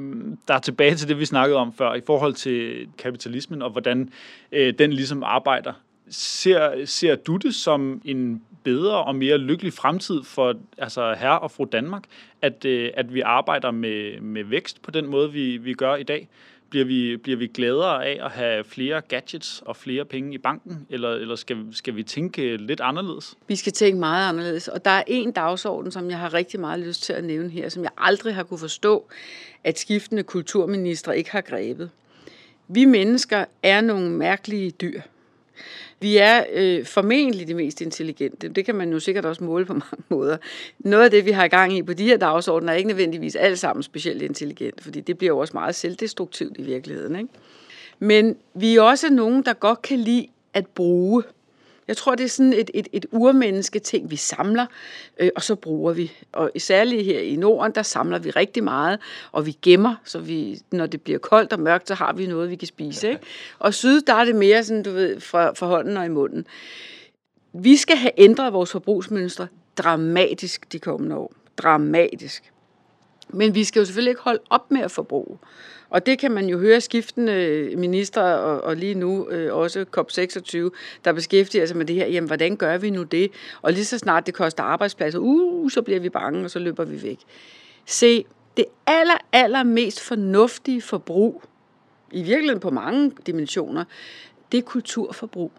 der 0.48 0.54
er 0.54 0.58
tilbage 0.58 0.94
til 0.94 1.08
det, 1.08 1.18
vi 1.18 1.24
snakkede 1.24 1.58
om 1.58 1.72
før, 1.72 1.94
i 1.94 2.00
forhold 2.06 2.34
til 2.34 2.88
kapitalismen 2.98 3.62
og 3.62 3.70
hvordan 3.70 4.12
øh, 4.52 4.74
den 4.78 4.92
ligesom 4.92 5.22
arbejder. 5.22 5.72
Ser, 6.10 6.84
ser 6.84 7.16
du 7.16 7.36
det 7.36 7.54
som 7.54 8.02
en 8.04 8.42
bedre 8.64 9.04
og 9.04 9.16
mere 9.16 9.38
lykkelig 9.38 9.72
fremtid 9.72 10.22
for 10.22 10.54
altså 10.78 11.14
herre 11.14 11.38
og 11.38 11.50
fru 11.50 11.64
Danmark, 11.64 12.02
at, 12.42 12.64
øh, 12.64 12.90
at 12.94 13.14
vi 13.14 13.20
arbejder 13.20 13.70
med, 13.70 14.20
med 14.20 14.44
vækst 14.44 14.82
på 14.82 14.90
den 14.90 15.06
måde, 15.06 15.32
vi, 15.32 15.56
vi 15.56 15.74
gør 15.74 15.94
i 15.94 16.02
dag? 16.02 16.28
Bliver 16.70 16.84
vi, 16.84 17.16
bliver 17.16 17.38
vi 17.38 17.46
gladere 17.46 18.06
af 18.06 18.24
at 18.24 18.30
have 18.30 18.64
flere 18.64 19.00
gadgets 19.00 19.62
og 19.66 19.76
flere 19.76 20.04
penge 20.04 20.34
i 20.34 20.38
banken, 20.38 20.86
eller, 20.90 21.10
eller 21.10 21.36
skal, 21.36 21.66
skal 21.72 21.96
vi 21.96 22.02
tænke 22.02 22.56
lidt 22.56 22.80
anderledes? 22.80 23.34
Vi 23.48 23.56
skal 23.56 23.72
tænke 23.72 23.98
meget 23.98 24.28
anderledes, 24.28 24.68
og 24.68 24.84
der 24.84 24.90
er 24.90 25.02
en 25.06 25.32
dagsorden, 25.32 25.92
som 25.92 26.10
jeg 26.10 26.18
har 26.18 26.34
rigtig 26.34 26.60
meget 26.60 26.80
lyst 26.80 27.02
til 27.02 27.12
at 27.12 27.24
nævne 27.24 27.50
her, 27.50 27.68
som 27.68 27.82
jeg 27.82 27.90
aldrig 27.98 28.34
har 28.34 28.42
kunne 28.42 28.58
forstå, 28.58 29.08
at 29.64 29.78
skiftende 29.78 30.22
kulturministre 30.22 31.18
ikke 31.18 31.30
har 31.30 31.40
grebet. 31.40 31.90
Vi 32.68 32.84
mennesker 32.84 33.44
er 33.62 33.80
nogle 33.80 34.10
mærkelige 34.10 34.70
dyr. 34.70 35.00
Vi 36.00 36.16
er 36.16 36.44
øh, 36.52 36.86
formentlig 36.86 37.48
de 37.48 37.54
mest 37.54 37.80
intelligente. 37.80 38.48
Det 38.48 38.64
kan 38.64 38.74
man 38.74 38.92
jo 38.92 38.98
sikkert 38.98 39.24
også 39.24 39.44
måle 39.44 39.64
på 39.64 39.72
mange 39.90 40.02
måder. 40.08 40.36
Noget 40.78 41.04
af 41.04 41.10
det, 41.10 41.24
vi 41.24 41.30
har 41.30 41.44
i 41.44 41.48
gang 41.48 41.76
i 41.76 41.82
på 41.82 41.92
de 41.92 42.04
her 42.04 42.16
dagsordener, 42.16 42.72
er 42.72 42.76
ikke 42.76 42.88
nødvendigvis 42.88 43.36
alt 43.36 43.58
sammen 43.58 43.82
specielt 43.82 44.22
intelligent, 44.22 44.80
fordi 44.80 45.00
det 45.00 45.18
bliver 45.18 45.32
jo 45.32 45.38
også 45.38 45.54
meget 45.54 45.74
selvdestruktivt 45.74 46.58
i 46.58 46.62
virkeligheden. 46.62 47.16
Ikke? 47.16 47.28
Men 47.98 48.36
vi 48.54 48.76
er 48.76 48.82
også 48.82 49.10
nogen, 49.10 49.42
der 49.42 49.52
godt 49.52 49.82
kan 49.82 49.98
lide 49.98 50.26
at 50.54 50.66
bruge 50.66 51.22
jeg 51.88 51.96
tror, 51.96 52.14
det 52.14 52.24
er 52.24 52.28
sådan 52.28 52.52
et, 52.52 52.70
et, 52.74 52.88
et 52.92 53.06
urmenneske 53.12 53.78
ting, 53.78 54.10
vi 54.10 54.16
samler, 54.16 54.66
øh, 55.18 55.30
og 55.36 55.42
så 55.42 55.54
bruger 55.54 55.92
vi. 55.92 56.12
Og 56.32 56.50
særligt 56.58 57.04
her 57.04 57.20
i 57.20 57.36
Norden, 57.36 57.72
der 57.74 57.82
samler 57.82 58.18
vi 58.18 58.30
rigtig 58.30 58.64
meget, 58.64 58.98
og 59.32 59.46
vi 59.46 59.56
gemmer, 59.62 59.94
så 60.04 60.18
vi, 60.18 60.60
når 60.70 60.86
det 60.86 61.02
bliver 61.02 61.18
koldt 61.18 61.52
og 61.52 61.60
mørkt, 61.60 61.88
så 61.88 61.94
har 61.94 62.12
vi 62.12 62.26
noget, 62.26 62.50
vi 62.50 62.56
kan 62.56 62.68
spise. 62.68 63.08
Ikke? 63.08 63.20
Og 63.58 63.74
syd, 63.74 64.00
der 64.00 64.14
er 64.14 64.24
det 64.24 64.36
mere 64.36 64.64
sådan, 64.64 64.82
du 64.82 64.90
ved, 64.90 65.20
fra, 65.20 65.52
fra 65.52 65.66
hånden 65.66 65.96
og 65.96 66.06
i 66.06 66.08
munden. 66.08 66.46
Vi 67.52 67.76
skal 67.76 67.96
have 67.96 68.12
ændret 68.16 68.52
vores 68.52 68.72
forbrugsmønstre 68.72 69.48
dramatisk 69.76 70.72
de 70.72 70.78
kommende 70.78 71.16
år. 71.16 71.32
Dramatisk. 71.56 72.52
Men 73.28 73.54
vi 73.54 73.64
skal 73.64 73.80
jo 73.80 73.86
selvfølgelig 73.86 74.10
ikke 74.10 74.22
holde 74.22 74.40
op 74.50 74.70
med 74.70 74.80
at 74.80 74.90
forbruge. 74.90 75.38
Og 75.90 76.06
det 76.06 76.18
kan 76.18 76.30
man 76.30 76.48
jo 76.48 76.58
høre 76.58 76.80
skiftende 76.80 77.72
ministre, 77.76 78.22
og, 78.22 78.60
og 78.60 78.76
lige 78.76 78.94
nu 78.94 79.28
øh, 79.28 79.54
også 79.54 79.84
COP26, 79.96 80.78
der 81.04 81.12
beskæftiger 81.12 81.66
sig 81.66 81.76
med 81.76 81.86
det 81.86 81.96
her. 81.96 82.06
Jamen, 82.06 82.26
hvordan 82.26 82.56
gør 82.56 82.78
vi 82.78 82.90
nu 82.90 83.02
det? 83.02 83.30
Og 83.62 83.72
lige 83.72 83.84
så 83.84 83.98
snart 83.98 84.26
det 84.26 84.34
koster 84.34 84.62
arbejdspladser, 84.62 85.18
uh, 85.18 85.70
så 85.70 85.82
bliver 85.82 86.00
vi 86.00 86.08
bange, 86.08 86.44
og 86.44 86.50
så 86.50 86.58
løber 86.58 86.84
vi 86.84 87.02
væk. 87.02 87.18
Se, 87.86 88.24
det 88.56 88.64
aller, 88.86 89.18
aller 89.32 89.62
mest 89.62 90.00
fornuftige 90.00 90.82
forbrug, 90.82 91.42
i 92.12 92.22
virkeligheden 92.22 92.60
på 92.60 92.70
mange 92.70 93.12
dimensioner, 93.26 93.84
det 94.52 94.58
er 94.58 94.62
kulturforbrug. 94.62 95.52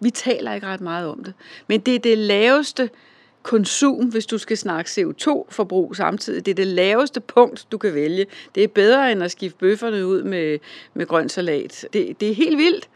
Vi 0.00 0.10
taler 0.10 0.54
ikke 0.54 0.66
ret 0.66 0.80
meget 0.80 1.08
om 1.08 1.24
det, 1.24 1.34
men 1.66 1.80
det 1.80 1.94
er 1.94 1.98
det 1.98 2.18
laveste 2.18 2.90
konsum, 3.42 4.06
hvis 4.06 4.26
du 4.26 4.38
skal 4.38 4.58
snakke 4.58 4.88
CO2-forbrug 4.88 5.96
samtidig. 5.96 6.46
Det 6.46 6.50
er 6.50 6.54
det 6.54 6.66
laveste 6.66 7.20
punkt, 7.20 7.66
du 7.72 7.78
kan 7.78 7.94
vælge. 7.94 8.26
Det 8.54 8.64
er 8.64 8.68
bedre 8.68 9.12
end 9.12 9.22
at 9.22 9.30
skifte 9.30 9.58
bøfferne 9.58 10.06
ud 10.06 10.22
med, 10.22 10.58
med 10.94 11.06
grøn 11.06 11.28
salat. 11.28 11.86
Det, 11.92 12.20
det 12.20 12.30
er 12.30 12.34
helt 12.34 12.58
vildt. 12.58 12.88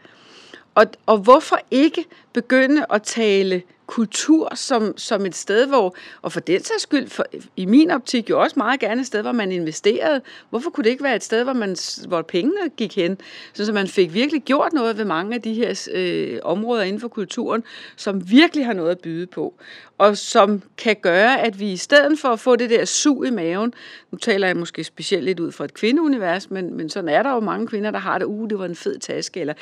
Og, 0.75 0.85
og 1.05 1.17
hvorfor 1.17 1.59
ikke 1.71 2.05
begynde 2.33 2.85
at 2.89 3.03
tale 3.03 3.61
kultur 3.87 4.55
som, 4.55 4.97
som 4.97 5.25
et 5.25 5.35
sted, 5.35 5.67
hvor, 5.67 5.95
og 6.21 6.31
for 6.31 6.39
den 6.39 6.63
sags 6.63 6.83
skyld, 6.83 7.09
for, 7.09 7.25
i 7.55 7.65
min 7.65 7.91
optik 7.91 8.29
jo 8.29 8.41
også 8.41 8.53
meget 8.57 8.79
gerne 8.79 9.01
et 9.01 9.07
sted, 9.07 9.21
hvor 9.21 9.31
man 9.31 9.51
investerede. 9.51 10.21
Hvorfor 10.49 10.69
kunne 10.69 10.83
det 10.83 10.89
ikke 10.89 11.03
være 11.03 11.15
et 11.15 11.23
sted, 11.23 11.43
hvor, 11.43 11.53
man, 11.53 11.75
hvor 12.07 12.21
pengene 12.21 12.69
gik 12.77 12.95
hen, 12.95 13.17
så 13.53 13.73
man 13.73 13.87
fik 13.87 14.13
virkelig 14.13 14.41
gjort 14.41 14.73
noget 14.73 14.97
ved 14.97 15.05
mange 15.05 15.35
af 15.35 15.41
de 15.41 15.53
her 15.53 15.87
øh, 15.93 16.39
områder 16.43 16.83
inden 16.83 17.01
for 17.01 17.07
kulturen, 17.07 17.63
som 17.95 18.29
virkelig 18.29 18.65
har 18.65 18.73
noget 18.73 18.91
at 18.91 18.99
byde 18.99 19.27
på, 19.27 19.53
og 19.97 20.17
som 20.17 20.61
kan 20.77 20.95
gøre, 21.01 21.41
at 21.41 21.59
vi 21.59 21.71
i 21.71 21.77
stedet 21.77 22.19
for 22.19 22.29
at 22.29 22.39
få 22.39 22.55
det 22.55 22.69
der 22.69 22.85
sug 22.85 23.25
i 23.25 23.29
maven, 23.29 23.73
nu 24.11 24.17
taler 24.17 24.47
jeg 24.47 24.57
måske 24.57 24.83
specielt 24.83 25.23
lidt 25.23 25.39
ud 25.39 25.51
fra 25.51 25.65
et 25.65 25.73
kvindeunivers, 25.73 26.49
men, 26.51 26.77
men 26.77 26.89
sådan 26.89 27.09
er 27.09 27.23
der 27.23 27.33
jo 27.33 27.39
mange 27.39 27.67
kvinder, 27.67 27.91
der 27.91 27.99
har 27.99 28.17
det, 28.17 28.25
uh, 28.25 28.49
det 28.49 28.59
var 28.59 28.65
en 28.65 28.75
fed 28.75 28.99
taske, 28.99 29.39
eller 29.39 29.53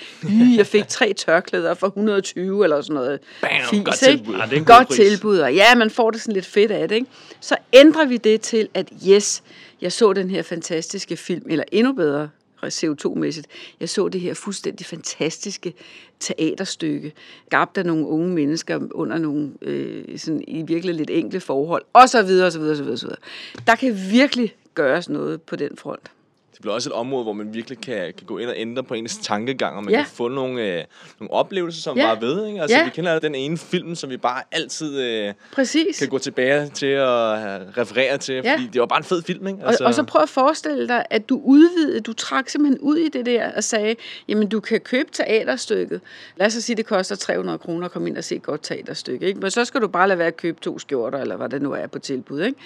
jeg 0.57 0.67
fik 0.67 0.87
tre 0.87 1.13
tørklæder 1.13 1.73
for 1.73 1.87
120, 1.87 2.63
eller 2.63 2.81
sådan 2.81 2.93
noget. 2.93 3.19
Bam, 3.41 3.49
Fis? 3.69 4.14
Tilbud. 4.17 4.35
Ja, 4.35 4.43
det 4.45 4.53
er 4.53 4.57
en 4.57 4.65
god 4.65 4.75
godt 4.75 4.87
pris. 4.87 4.97
tilbud, 4.97 5.37
og 5.37 5.53
ja, 5.53 5.75
man 5.75 5.89
får 5.89 6.11
det 6.11 6.21
sådan 6.21 6.33
lidt 6.33 6.45
fedt 6.45 6.71
af 6.71 6.89
det, 6.89 6.95
ikke? 6.95 7.07
Så 7.39 7.55
ændrer 7.73 8.05
vi 8.05 8.17
det 8.17 8.41
til, 8.41 8.67
at 8.73 8.89
yes, 9.07 9.43
jeg 9.81 9.91
så 9.91 10.13
den 10.13 10.29
her 10.29 10.41
fantastiske 10.41 11.17
film, 11.17 11.45
eller 11.49 11.63
endnu 11.71 11.93
bedre 11.93 12.29
CO2-mæssigt. 12.65 13.45
Jeg 13.79 13.89
så 13.89 14.07
det 14.07 14.21
her 14.21 14.33
fuldstændig 14.33 14.85
fantastiske 14.85 15.73
teaterstykke, 16.19 17.13
skabt 17.47 17.77
af 17.77 17.85
nogle 17.85 18.07
unge 18.07 18.29
mennesker 18.29 18.79
under 18.91 19.17
nogle 19.17 19.51
øh, 19.61 20.19
sådan 20.19 20.43
i 20.47 20.61
virkelig 20.61 20.95
lidt 20.95 21.09
enkle 21.09 21.39
forhold, 21.39 21.83
og 21.93 22.09
så 22.09 22.23
videre, 22.23 22.45
og 22.47 22.51
så 22.51 22.59
videre, 22.59 22.73
og 22.73 22.77
så 22.77 22.83
videre, 22.83 22.95
og 22.95 22.99
så 22.99 23.05
videre. 23.05 23.19
Der 23.67 23.75
kan 23.75 23.97
virkelig 24.11 24.55
gøres 24.73 25.09
noget 25.09 25.41
på 25.41 25.55
den 25.55 25.77
front. 25.77 26.11
Det 26.55 26.61
bliver 26.61 26.73
også 26.73 26.89
et 26.89 26.93
område, 26.93 27.23
hvor 27.23 27.33
man 27.33 27.53
virkelig 27.53 27.81
kan, 27.81 27.95
kan 28.17 28.25
gå 28.27 28.37
ind 28.37 28.49
og 28.49 28.53
ændre 28.57 28.83
på 28.83 28.93
ens 28.93 29.17
tankegang, 29.17 29.77
og 29.77 29.83
man 29.83 29.93
Ja. 29.93 29.97
kan 29.99 30.05
få 30.05 30.27
nogle, 30.27 30.61
øh, 30.61 30.83
nogle 31.19 31.33
oplevelser, 31.33 31.81
som 31.81 31.97
Ja. 31.97 32.03
bare 32.05 32.21
ved. 32.21 32.47
Ikke? 32.47 32.61
Altså, 32.61 32.77
Ja. 32.77 32.83
Vi 32.83 32.89
kender 32.89 33.19
den 33.19 33.35
ene 33.35 33.57
film, 33.57 33.95
som 33.95 34.09
vi 34.09 34.17
bare 34.17 34.41
altid 34.51 34.99
øh, 35.01 35.33
Præcis. 35.53 35.99
kan 35.99 36.07
gå 36.09 36.17
tilbage 36.17 36.67
til 36.69 36.85
at 36.85 37.01
øh, 37.01 37.67
referere 37.77 38.17
til, 38.17 38.35
Ja. 38.43 38.53
fordi 38.53 38.67
det 38.73 38.79
var 38.81 38.85
bare 38.87 38.97
en 38.99 39.03
fed 39.03 39.21
film. 39.23 39.47
Ikke? 39.47 39.59
Og, 39.65 39.73
og 39.85 39.93
så 39.93 40.03
prøv 40.03 40.21
at 40.21 40.29
forestille 40.29 40.87
dig, 40.87 41.05
at 41.09 41.29
du 41.29 41.41
udvidede, 41.43 42.01
du 42.01 42.13
trak 42.13 42.49
simpelthen 42.49 42.79
ud 42.81 42.97
i 42.97 43.09
det 43.09 43.25
der 43.25 43.51
og 43.55 43.63
sagde, 43.63 43.95
jamen 44.27 44.49
du 44.49 44.59
kan 44.59 44.79
købe 44.79 45.09
teaterstykket. 45.11 46.01
Lad 46.37 46.47
os 46.47 46.53
sige, 46.53 46.75
det 46.75 46.85
koster 46.85 47.15
300 47.15 47.57
kroner 47.57 47.85
at 47.85 47.91
komme 47.91 48.09
ind 48.09 48.17
og 48.17 48.23
se 48.23 48.35
et 48.35 48.43
godt 48.43 48.63
teaterstykke. 48.63 49.25
Ikke? 49.27 49.39
Men 49.39 49.51
så 49.51 49.65
skal 49.65 49.81
du 49.81 49.87
bare 49.87 50.07
lade 50.07 50.17
være 50.19 50.27
at 50.27 50.37
købe 50.37 50.59
to 50.61 50.79
skjorter, 50.79 51.19
eller 51.19 51.35
hvad 51.35 51.49
det 51.49 51.61
nu 51.61 51.71
er 51.71 51.87
på 51.87 51.99
tilbud. 51.99 52.41
Ikke? 52.41 52.59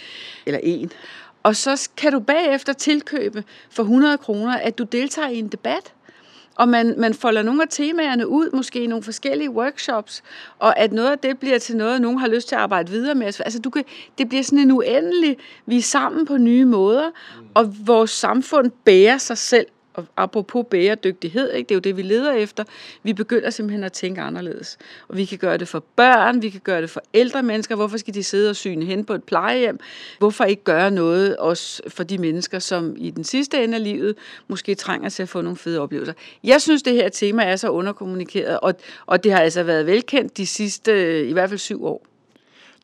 Eller 0.45 0.59
en. 0.63 0.91
Og 1.43 1.55
så 1.55 1.89
kan 1.97 2.11
du 2.11 2.19
bagefter 2.19 2.73
tilkøbe 2.73 3.43
for 3.69 3.83
100 3.83 4.17
kroner, 4.17 4.57
at 4.57 4.77
du 4.77 4.83
deltager 4.83 5.29
i 5.29 5.39
en 5.39 5.47
debat. 5.47 5.93
Og 6.55 6.69
man, 6.69 6.95
man 6.97 7.13
folder 7.13 7.41
nogle 7.41 7.61
af 7.61 7.67
temaerne 7.69 8.27
ud, 8.27 8.49
måske 8.53 8.83
i 8.83 8.87
nogle 8.87 9.03
forskellige 9.03 9.51
workshops, 9.51 10.23
og 10.59 10.79
at 10.79 10.93
noget 10.93 11.11
af 11.11 11.19
det 11.19 11.39
bliver 11.39 11.57
til 11.57 11.77
noget, 11.77 12.01
nogen 12.01 12.19
har 12.19 12.27
lyst 12.27 12.47
til 12.47 12.55
at 12.55 12.61
arbejde 12.61 12.91
videre 12.91 13.15
med. 13.15 13.25
Altså, 13.25 13.59
du 13.59 13.69
kan, 13.69 13.83
det 14.17 14.29
bliver 14.29 14.43
sådan 14.43 14.59
en 14.59 14.71
uendelig, 14.71 15.37
vi 15.65 15.77
er 15.77 15.81
sammen 15.81 16.25
på 16.25 16.37
nye 16.37 16.65
måder, 16.65 17.09
og 17.53 17.75
vores 17.87 18.11
samfund 18.11 18.71
bærer 18.85 19.17
sig 19.17 19.37
selv. 19.37 19.65
Og 19.99 20.23
apropos 20.23 20.65
bæredygtighed, 20.69 21.53
ikke? 21.53 21.69
det 21.69 21.75
er 21.75 21.75
jo 21.75 21.79
det, 21.79 21.97
vi 21.97 22.01
leder 22.01 22.33
efter. 22.33 22.63
Vi 23.03 23.13
begynder 23.13 23.49
simpelthen 23.49 23.83
at 23.83 23.93
tænke 23.93 24.21
anderledes. 24.21 24.77
Og 25.07 25.17
vi 25.17 25.25
kan 25.25 25.37
gøre 25.37 25.57
det 25.57 25.67
for 25.67 25.83
børn, 25.95 26.41
vi 26.41 26.49
kan 26.49 26.61
gøre 26.63 26.81
det 26.81 26.89
for 26.89 27.01
ældre 27.13 27.43
mennesker. 27.43 27.75
Hvorfor 27.75 27.97
skal 27.97 28.13
de 28.13 28.23
sidde 28.23 28.49
og 28.49 28.55
syne 28.55 28.85
hen 28.85 29.05
på 29.05 29.13
et 29.13 29.23
plejehjem? 29.23 29.79
Hvorfor 30.19 30.43
ikke 30.43 30.63
gøre 30.63 30.91
noget 30.91 31.37
også 31.37 31.81
for 31.87 32.03
de 32.03 32.17
mennesker, 32.17 32.59
som 32.59 32.95
i 32.97 33.09
den 33.09 33.23
sidste 33.23 33.63
ende 33.63 33.75
af 33.75 33.83
livet 33.83 34.15
måske 34.47 34.75
trænger 34.75 35.09
til 35.09 35.23
at 35.23 35.29
få 35.29 35.41
nogle 35.41 35.57
fede 35.57 35.79
oplevelser? 35.79 36.13
Jeg 36.43 36.61
synes, 36.61 36.83
det 36.83 36.93
her 36.93 37.09
tema 37.09 37.43
er 37.43 37.55
så 37.55 37.69
underkommunikeret, 37.69 38.59
og, 38.59 38.73
og 39.05 39.23
det 39.23 39.31
har 39.31 39.39
altså 39.39 39.63
været 39.63 39.85
velkendt 39.85 40.37
de 40.37 40.45
sidste, 40.45 41.25
i 41.27 41.33
hvert 41.33 41.49
fald 41.49 41.59
syv 41.59 41.85
år. 41.85 42.08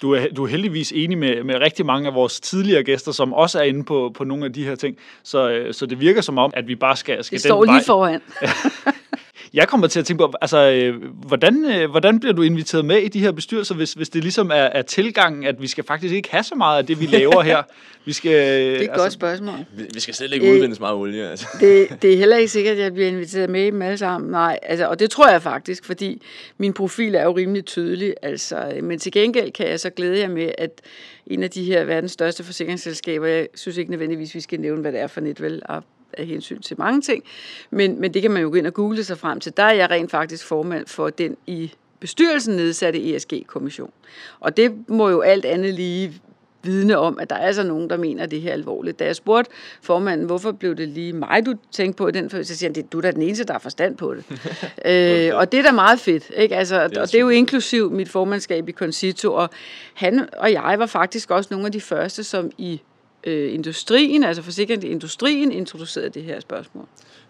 Du 0.02 0.12
er, 0.14 0.28
du 0.36 0.44
er 0.44 0.48
heldigvis 0.48 0.92
enig 0.96 1.18
med, 1.18 1.44
med 1.44 1.56
rigtig 1.56 1.86
mange 1.86 2.08
af 2.08 2.14
vores 2.14 2.40
tidligere 2.40 2.84
gæster, 2.84 3.12
som 3.12 3.34
også 3.34 3.60
er 3.60 3.64
inde 3.64 3.84
på, 3.84 4.12
på 4.16 4.24
nogle 4.24 4.46
af 4.46 4.54
de 4.54 4.64
her 4.64 4.76
ting. 4.76 4.98
Så, 5.24 5.50
øh, 5.50 5.74
så 5.74 5.86
det 5.86 6.00
virker 6.00 6.22
som 6.22 6.38
om, 6.38 6.52
at 6.54 6.68
vi 6.68 6.76
bare 6.76 6.96
skal, 6.96 7.24
skal 7.24 7.38
Det 7.38 7.44
den 7.44 7.50
står 7.50 7.66
vej. 7.66 7.76
lige 7.76 7.86
foran. 7.86 8.22
Jeg 9.54 9.68
kommer 9.68 9.88
til 9.88 10.00
at 10.00 10.06
tænke 10.06 10.24
på, 10.24 10.34
altså, 10.42 10.58
øh, 10.72 11.04
hvordan, 11.14 11.66
øh, 11.66 11.90
hvordan 11.92 12.20
bliver 12.20 12.34
du 12.34 12.42
inviteret 12.42 12.86
med 12.86 12.98
i 12.98 13.08
de 13.08 13.20
her 13.20 13.32
bestyrelser, 13.32 13.76
hvis, 13.76 13.94
hvis 13.94 14.10
det 14.10 14.22
ligesom 14.22 14.50
er, 14.50 14.54
er 14.54 14.82
tilgangen, 14.82 15.44
at 15.44 15.62
vi 15.62 15.68
skal 15.68 15.84
faktisk 15.84 16.14
ikke 16.14 16.30
have 16.32 16.44
så 16.44 16.56
meget 16.56 16.78
af 16.78 16.86
det, 16.86 17.00
vi 17.00 17.06
laver 17.06 17.42
her. 17.42 17.64
Vi 18.06 18.14
skal, 18.14 18.32
Det 18.32 18.76
er 18.76 18.92
et 18.92 18.98
godt 18.98 19.14
spørgsmål. 19.14 19.56
Vi, 19.78 19.84
vi 19.94 20.00
skal 20.00 20.14
slet 20.14 20.34
ikke 20.34 20.48
Øh, 20.48 20.54
udvinde 20.54 20.76
så 20.76 20.82
meget 20.82 20.96
olie. 20.96 21.30
Altså. 21.30 21.48
Det, 21.60 21.88
det 22.02 22.14
er 22.14 22.18
heller 22.18 22.38
ikke 22.38 22.52
sikkert, 22.52 22.78
at 22.78 22.84
jeg 22.84 22.94
bliver 22.94 23.08
inviteret 23.08 23.50
med 23.50 23.64
i 23.64 23.66
dem 23.66 23.82
alle 23.82 23.98
sammen. 23.98 24.32
Nej, 24.32 24.60
altså, 24.64 24.88
og 24.88 25.00
det 25.00 25.12
tror 25.12 25.30
jeg 25.30 25.42
faktisk, 25.42 25.86
fordi 25.86 26.22
min 26.58 26.74
profil 26.74 27.16
er 27.16 27.24
jo 27.24 27.32
rimelig 27.32 27.66
tydelig. 27.66 28.14
Altså, 28.22 28.80
men 28.84 29.00
til 29.00 29.12
gengæld 29.12 29.52
kan 29.52 29.68
jeg 29.68 29.80
så 29.80 29.90
glæde 29.90 30.20
jer 30.20 30.30
med, 30.30 30.52
at 30.58 30.82
en 31.28 31.44
af 31.44 31.50
de 31.50 31.64
her 31.64 31.84
verdens 31.84 32.12
største 32.12 32.44
forsikringsselskaber, 32.44 33.28
jeg 33.28 33.48
synes 33.56 33.78
ikke 33.78 33.92
nødvendigvis, 33.92 34.36
vi 34.36 34.42
skal 34.42 34.60
nævne, 34.60 34.82
hvad 34.82 34.92
det 34.92 35.00
er 35.00 35.08
for 35.08 35.22
net, 35.22 35.42
vel, 35.42 35.62
af, 35.70 35.82
af 36.18 36.26
hensyn 36.26 36.62
til 36.62 36.76
mange 36.80 37.02
ting, 37.02 37.24
men, 37.70 38.02
men 38.02 38.14
det 38.14 38.22
kan 38.22 38.32
man 38.32 38.42
jo 38.42 38.50
gå 38.50 38.56
ind 38.56 38.68
og 38.68 38.74
google 38.74 39.04
sig 39.04 39.18
frem 39.18 39.40
til. 39.40 39.54
Der 39.58 39.64
er 39.64 39.74
jeg 39.74 39.90
rent 39.90 40.12
faktisk 40.12 40.46
formand 40.46 40.88
for 40.88 41.10
den 41.10 41.38
i 41.48 41.72
bestyrelsen 42.00 42.56
nedsatte 42.56 43.16
ESG-kommission. 43.16 43.92
Og 44.40 44.58
det 44.58 44.90
må 44.90 45.10
jo 45.10 45.22
alt 45.22 45.46
andet 45.46 45.74
lige 45.74 46.22
vidne 46.64 46.98
om, 46.98 47.20
at 47.20 47.30
der 47.30 47.36
er 47.36 47.48
altså 47.48 47.64
nogen, 47.64 47.90
der 47.90 47.98
mener 47.98 48.26
det 48.26 48.42
her 48.42 48.54
alvorligt. 48.54 49.00
Da 49.00 49.06
jeg 49.06 49.16
spurgte 49.16 49.52
formanden, 49.82 50.26
hvorfor 50.26 50.52
blev 50.52 50.76
det 50.76 50.88
lige 50.88 51.14
mig, 51.14 51.46
du 51.46 51.54
tænkte 51.72 51.98
på 51.98 52.08
i 52.08 52.12
den 52.12 52.30
følelse, 52.30 52.54
så 52.54 52.60
siger 52.60 52.70
han, 52.70 52.76
"Det- 52.76 52.92
du 52.92 52.98
er 52.98 53.02
da 53.02 53.12
den 53.12 53.22
eneste, 53.22 53.44
der 53.44 53.52
har 53.54 53.60
forstand 53.60 53.98
på 53.98 54.14
det. 54.16 54.24
øh, 54.86 55.36
og 55.38 55.52
det 55.52 55.60
er 55.60 55.64
da 55.64 55.72
meget 55.72 56.00
fedt. 56.00 56.32
Ikke? 56.38 56.56
Altså, 56.56 56.84
og 56.84 56.92
det 56.92 57.16
er 57.16 57.20
jo 57.20 57.30
inklusiv 57.30 57.92
mit 57.92 58.10
formandskab 58.10 58.70
i 58.70 58.72
Concito, 58.72 59.34
og 59.34 59.50
han 59.94 60.28
og 60.38 60.52
jeg 60.52 60.76
var 60.78 60.86
faktisk 60.86 61.32
også 61.32 61.48
nogle 61.52 61.66
af 61.66 61.72
de 61.72 61.82
første, 61.82 62.24
som 62.24 62.52
i 62.58 62.82
øh, 63.26 63.54
industrien, 63.54 64.24
altså 64.24 64.44
forsikringsindustrien, 64.44 65.52
introducerede 65.52 66.10
det 66.10 66.24
her 66.24 66.40
spørgsmål. 66.40 66.86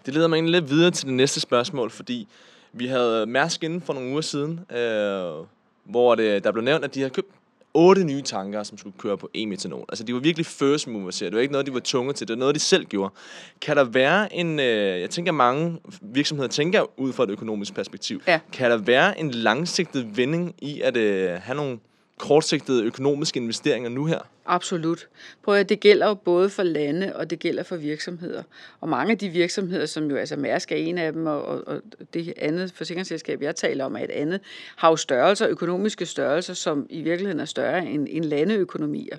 Det 0.06 0.14
leder 0.14 0.28
mig 0.28 0.36
egentlig 0.36 0.60
lidt 0.60 0.70
videre 0.70 0.90
til 0.90 1.06
det 1.06 1.14
næste 1.14 1.40
spørgsmål, 1.40 1.90
fordi 1.90 2.28
vi 2.72 2.86
havde 2.86 3.26
Mærsk 3.26 3.64
inden 3.64 3.80
for 3.80 3.92
nogle 3.92 4.10
uger 4.10 4.20
siden, 4.20 4.60
øh, 4.76 5.44
hvor 5.84 6.14
det, 6.14 6.44
der 6.44 6.52
blev 6.52 6.64
nævnt, 6.64 6.84
at 6.84 6.94
de 6.94 7.00
havde 7.00 7.10
købt 7.10 7.28
otte 7.74 8.04
nye 8.04 8.22
tanker, 8.22 8.62
som 8.62 8.78
skulle 8.78 8.96
køre 8.98 9.18
på 9.18 9.30
e-metanol. 9.34 9.84
Altså, 9.88 10.04
de 10.04 10.14
var 10.14 10.20
virkelig 10.20 10.46
first 10.46 10.88
mover, 10.88 11.10
siger 11.10 11.26
jeg. 11.26 11.32
Det 11.32 11.36
var 11.36 11.42
ikke 11.42 11.52
noget, 11.52 11.66
de 11.66 11.74
var 11.74 11.80
tunge 11.80 12.12
til. 12.12 12.28
Det 12.28 12.34
var 12.34 12.38
noget, 12.38 12.54
de 12.54 12.60
selv 12.60 12.84
gjorde. 12.84 13.14
Kan 13.60 13.76
der 13.76 13.84
være 13.84 14.34
en... 14.34 14.60
Øh, 14.60 15.00
jeg 15.00 15.10
tænker, 15.10 15.32
mange 15.32 15.78
virksomheder 16.00 16.48
tænker 16.48 17.00
ud 17.00 17.12
fra 17.12 17.24
et 17.24 17.30
økonomisk 17.30 17.74
perspektiv. 17.74 18.22
Ja. 18.26 18.40
Kan 18.52 18.70
der 18.70 18.76
være 18.76 19.20
en 19.20 19.30
langsigtet 19.30 20.16
vending 20.16 20.54
i 20.58 20.80
at 20.80 20.96
øh, 20.96 21.30
have 21.30 21.56
nogle 21.56 21.78
kortsigtede 22.18 22.84
økonomiske 22.84 23.40
investeringer 23.40 23.90
nu 23.90 24.04
her? 24.04 24.18
Absolut. 24.46 25.08
Prøv 25.42 25.54
at 25.54 25.68
det 25.68 25.80
gælder 25.80 26.06
jo 26.06 26.14
både 26.14 26.50
for 26.50 26.62
lande, 26.62 27.16
og 27.16 27.30
det 27.30 27.38
gælder 27.38 27.62
for 27.62 27.76
virksomheder. 27.76 28.42
Og 28.80 28.88
mange 28.88 29.12
af 29.12 29.18
de 29.18 29.28
virksomheder, 29.28 29.86
som 29.86 30.10
jo 30.10 30.16
altså 30.16 30.36
Mærsk 30.36 30.72
er 30.72 30.76
en 30.76 30.98
af 30.98 31.12
dem, 31.12 31.26
og, 31.26 31.42
og, 31.42 31.62
og 31.66 31.82
det 32.14 32.32
andet 32.36 32.72
forsikringsselskab, 32.72 33.42
jeg 33.42 33.56
taler 33.56 33.84
om, 33.84 33.96
er 33.96 34.00
et 34.00 34.10
andet, 34.10 34.40
har 34.76 34.90
jo 34.90 34.96
størrelser, 34.96 35.48
økonomiske 35.48 36.06
størrelser, 36.06 36.54
som 36.54 36.86
i 36.90 37.02
virkeligheden 37.02 37.40
er 37.40 37.44
større 37.44 37.86
end, 37.86 38.06
end 38.10 38.24
landeøkonomier. 38.24 39.16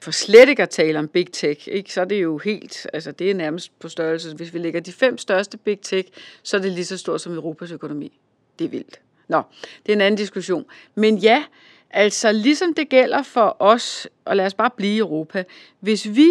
For 0.00 0.10
slet 0.10 0.48
ikke 0.48 0.62
at 0.62 0.70
tale 0.70 0.98
om 0.98 1.08
big 1.08 1.32
tech, 1.32 1.68
ikke? 1.72 1.92
så 1.92 2.00
er 2.00 2.04
det 2.04 2.22
jo 2.22 2.38
helt, 2.38 2.86
altså 2.92 3.12
det 3.12 3.30
er 3.30 3.34
nærmest 3.34 3.78
på 3.80 3.88
størrelse. 3.88 4.34
Hvis 4.34 4.54
vi 4.54 4.58
lægger 4.58 4.80
de 4.80 4.92
fem 4.92 5.18
største 5.18 5.56
big 5.56 5.80
tech, 5.80 6.08
så 6.42 6.56
er 6.56 6.60
det 6.60 6.72
lige 6.72 6.84
så 6.84 6.96
stort 6.96 7.20
som 7.20 7.34
Europas 7.34 7.70
økonomi. 7.70 8.18
Det 8.58 8.64
er 8.64 8.68
vildt. 8.68 9.00
Nå, 9.28 9.42
det 9.86 9.92
er 9.92 9.96
en 9.96 10.00
anden 10.00 10.18
diskussion. 10.18 10.64
Men 10.94 11.16
ja, 11.16 11.44
Altså 11.90 12.32
ligesom 12.32 12.74
det 12.74 12.88
gælder 12.88 13.22
for 13.22 13.56
os, 13.58 14.08
og 14.24 14.36
lad 14.36 14.46
os 14.46 14.54
bare 14.54 14.70
blive 14.76 14.94
i 14.94 14.98
Europa, 14.98 15.44
hvis 15.80 16.08
vi 16.16 16.28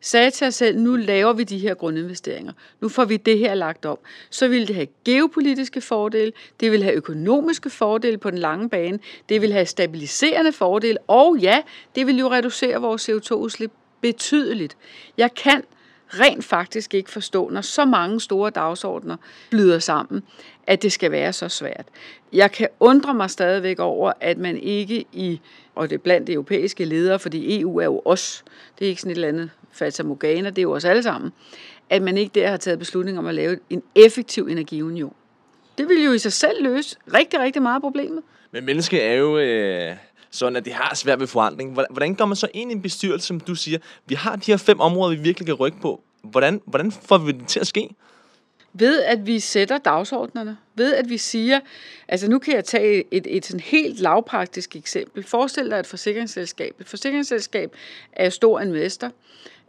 sagde 0.00 0.30
til 0.30 0.46
os 0.46 0.54
selv, 0.54 0.78
nu 0.78 0.96
laver 0.96 1.32
vi 1.32 1.44
de 1.44 1.58
her 1.58 1.74
grundinvesteringer, 1.74 2.52
nu 2.80 2.88
får 2.88 3.04
vi 3.04 3.16
det 3.16 3.38
her 3.38 3.54
lagt 3.54 3.86
op, 3.86 4.00
så 4.30 4.48
ville 4.48 4.66
det 4.66 4.74
have 4.74 4.86
geopolitiske 5.04 5.80
fordele, 5.80 6.32
det 6.60 6.70
ville 6.70 6.84
have 6.84 6.96
økonomiske 6.96 7.70
fordele 7.70 8.18
på 8.18 8.30
den 8.30 8.38
lange 8.38 8.68
bane, 8.68 8.98
det 9.28 9.40
ville 9.40 9.52
have 9.52 9.66
stabiliserende 9.66 10.52
fordele, 10.52 10.98
og 11.06 11.38
ja, 11.38 11.62
det 11.94 12.06
vil 12.06 12.18
jo 12.18 12.30
reducere 12.30 12.80
vores 12.80 13.08
CO2-udslip 13.08 13.70
betydeligt. 14.00 14.76
Jeg 15.16 15.34
kan 15.34 15.64
rent 16.20 16.44
faktisk 16.44 16.94
ikke 16.94 17.10
forstå, 17.10 17.48
når 17.48 17.60
så 17.60 17.84
mange 17.84 18.20
store 18.20 18.50
dagsordner 18.50 19.16
flyder 19.50 19.78
sammen, 19.78 20.22
at 20.66 20.82
det 20.82 20.92
skal 20.92 21.10
være 21.10 21.32
så 21.32 21.48
svært. 21.48 21.86
Jeg 22.32 22.52
kan 22.52 22.68
undre 22.80 23.14
mig 23.14 23.30
stadigvæk 23.30 23.78
over, 23.78 24.12
at 24.20 24.38
man 24.38 24.56
ikke 24.56 25.04
i, 25.12 25.40
og 25.74 25.90
det 25.90 25.94
er 25.94 25.98
blandt 25.98 26.26
de 26.26 26.32
europæiske 26.32 26.84
ledere, 26.84 27.18
fordi 27.18 27.60
EU 27.60 27.78
er 27.78 27.84
jo 27.84 28.02
os, 28.04 28.44
det 28.78 28.84
er 28.84 28.88
ikke 28.88 29.00
sådan 29.00 29.10
et 29.10 29.14
eller 29.14 29.28
andet 29.28 29.50
Fata 29.72 30.02
Morgana, 30.02 30.50
det 30.50 30.58
er 30.58 30.62
jo 30.62 30.72
os 30.72 30.84
alle 30.84 31.02
sammen, 31.02 31.32
at 31.90 32.02
man 32.02 32.18
ikke 32.18 32.40
der 32.40 32.48
har 32.48 32.56
taget 32.56 32.78
beslutning 32.78 33.18
om 33.18 33.26
at 33.26 33.34
lave 33.34 33.58
en 33.70 33.82
effektiv 33.94 34.46
energiunion. 34.46 35.14
Det 35.78 35.88
vil 35.88 36.04
jo 36.04 36.12
i 36.12 36.18
sig 36.18 36.32
selv 36.32 36.62
løse 36.62 36.96
rigtig, 37.14 37.40
rigtig 37.40 37.62
meget 37.62 37.82
problemet. 37.82 38.22
Men 38.50 38.64
mennesket 38.64 39.04
er 39.04 39.12
jo 39.12 39.38
øh, 39.38 39.96
sådan, 40.32 40.56
at 40.56 40.64
det 40.64 40.72
har 40.72 40.94
svært 40.94 41.20
ved 41.20 41.26
forandring. 41.26 41.72
Hvordan 41.90 42.14
går 42.14 42.26
man 42.26 42.36
så 42.36 42.48
ind 42.54 42.70
i 42.70 42.74
en 42.74 42.82
bestyrelse, 42.82 43.26
som 43.26 43.40
du 43.40 43.54
siger, 43.54 43.78
vi 44.06 44.14
har 44.14 44.36
de 44.36 44.50
her 44.50 44.56
fem 44.56 44.80
områder, 44.80 45.16
vi 45.16 45.22
virkelig 45.22 45.46
kan 45.46 45.54
rykke 45.54 45.80
på. 45.80 46.00
Hvordan, 46.22 46.60
hvordan 46.66 46.92
får 46.92 47.18
vi 47.18 47.32
det 47.32 47.48
til 47.48 47.60
at 47.60 47.66
ske? 47.66 47.88
Ved 48.72 49.02
at 49.02 49.26
vi 49.26 49.40
sætter 49.40 49.78
dagsordnerne. 49.78 50.56
Ved 50.74 50.94
at 50.94 51.08
vi 51.08 51.18
siger, 51.18 51.60
altså 52.08 52.30
nu 52.30 52.38
kan 52.38 52.54
jeg 52.54 52.64
tage 52.64 53.04
et, 53.10 53.26
et 53.30 53.46
sådan 53.46 53.60
helt 53.60 54.00
lavpraktisk 54.00 54.76
eksempel. 54.76 55.24
Forestil 55.24 55.70
dig 55.70 55.78
et 55.78 55.86
forsikringsselskab. 55.86 56.74
Et 56.80 56.88
forsikringsselskab 56.88 57.72
er 58.12 58.30
stor 58.30 58.60
investor. 58.60 59.10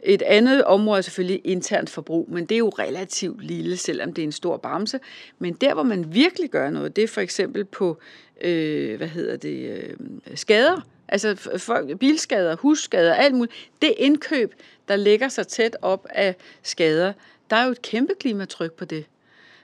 Et 0.06 0.22
andet 0.22 0.64
område 0.64 0.98
er 0.98 1.02
selvfølgelig 1.02 1.40
internt 1.44 1.90
forbrug, 1.90 2.28
men 2.30 2.46
det 2.46 2.54
er 2.54 2.58
jo 2.58 2.68
relativt 2.68 3.44
lille, 3.44 3.76
selvom 3.76 4.12
det 4.12 4.22
er 4.22 4.26
en 4.26 4.32
stor 4.32 4.56
bamse. 4.56 5.00
Men 5.38 5.54
der, 5.54 5.74
hvor 5.74 5.82
man 5.82 6.14
virkelig 6.14 6.50
gør 6.50 6.70
noget, 6.70 6.96
det 6.96 7.04
er 7.04 7.08
for 7.08 7.20
eksempel 7.20 7.64
på, 7.64 7.98
øh, 8.40 8.96
hvad 8.96 9.08
hedder 9.08 9.36
det, 9.36 9.70
øh, 9.70 9.96
skader. 10.34 10.80
Altså 11.08 11.58
folk, 11.58 11.98
bilskader, 11.98 12.56
husskader, 12.56 13.14
alt 13.14 13.34
muligt. 13.34 13.54
Det 13.82 13.94
indkøb, 13.96 14.54
der 14.88 14.96
lægger 14.96 15.28
sig 15.28 15.46
tæt 15.46 15.76
op 15.82 16.06
af 16.10 16.36
skader, 16.62 17.12
der 17.50 17.56
er 17.56 17.64
jo 17.64 17.70
et 17.70 17.82
kæmpe 17.82 18.14
klimatryk 18.20 18.72
på 18.72 18.84
det. 18.84 19.04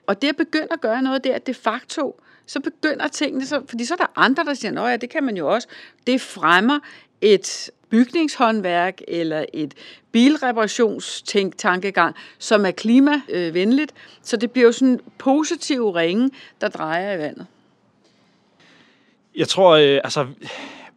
Og 0.07 0.23
det 0.23 0.29
at 0.29 0.37
begynde 0.37 0.69
at 0.71 0.81
gøre 0.81 1.03
noget 1.03 1.25
der, 1.25 1.39
de 1.39 1.55
facto, 1.55 2.21
så 2.47 2.61
begynder 2.61 3.09
tingene, 3.09 3.47
så, 3.47 3.63
fordi 3.67 3.85
så 3.85 3.95
er 3.95 3.99
der 3.99 4.13
andre, 4.17 4.45
der 4.45 4.55
siger, 4.55 4.83
at 4.83 4.91
ja, 4.91 4.97
det 4.97 5.11
kan 5.11 5.25
man 5.25 5.37
jo 5.37 5.55
også. 5.55 5.69
Det 6.07 6.21
fremmer 6.21 6.79
et 7.21 7.71
bygningshåndværk 7.91 9.01
eller 9.09 9.45
et 9.53 9.75
bilreparationstankegang, 10.13 12.15
som 12.39 12.67
er 12.67 12.71
klimavenligt. 12.71 13.95
Så 14.23 14.37
det 14.37 14.51
bliver 14.51 14.67
jo 14.67 14.73
sådan 14.73 14.89
en 14.89 15.01
positiv 15.19 15.91
ringe, 15.91 16.31
der 16.61 16.69
drejer 16.69 17.15
i 17.15 17.19
vandet. 17.19 17.47
Jeg 19.37 19.49
tror, 19.49 19.71
øh, 19.71 20.01
altså, 20.05 20.27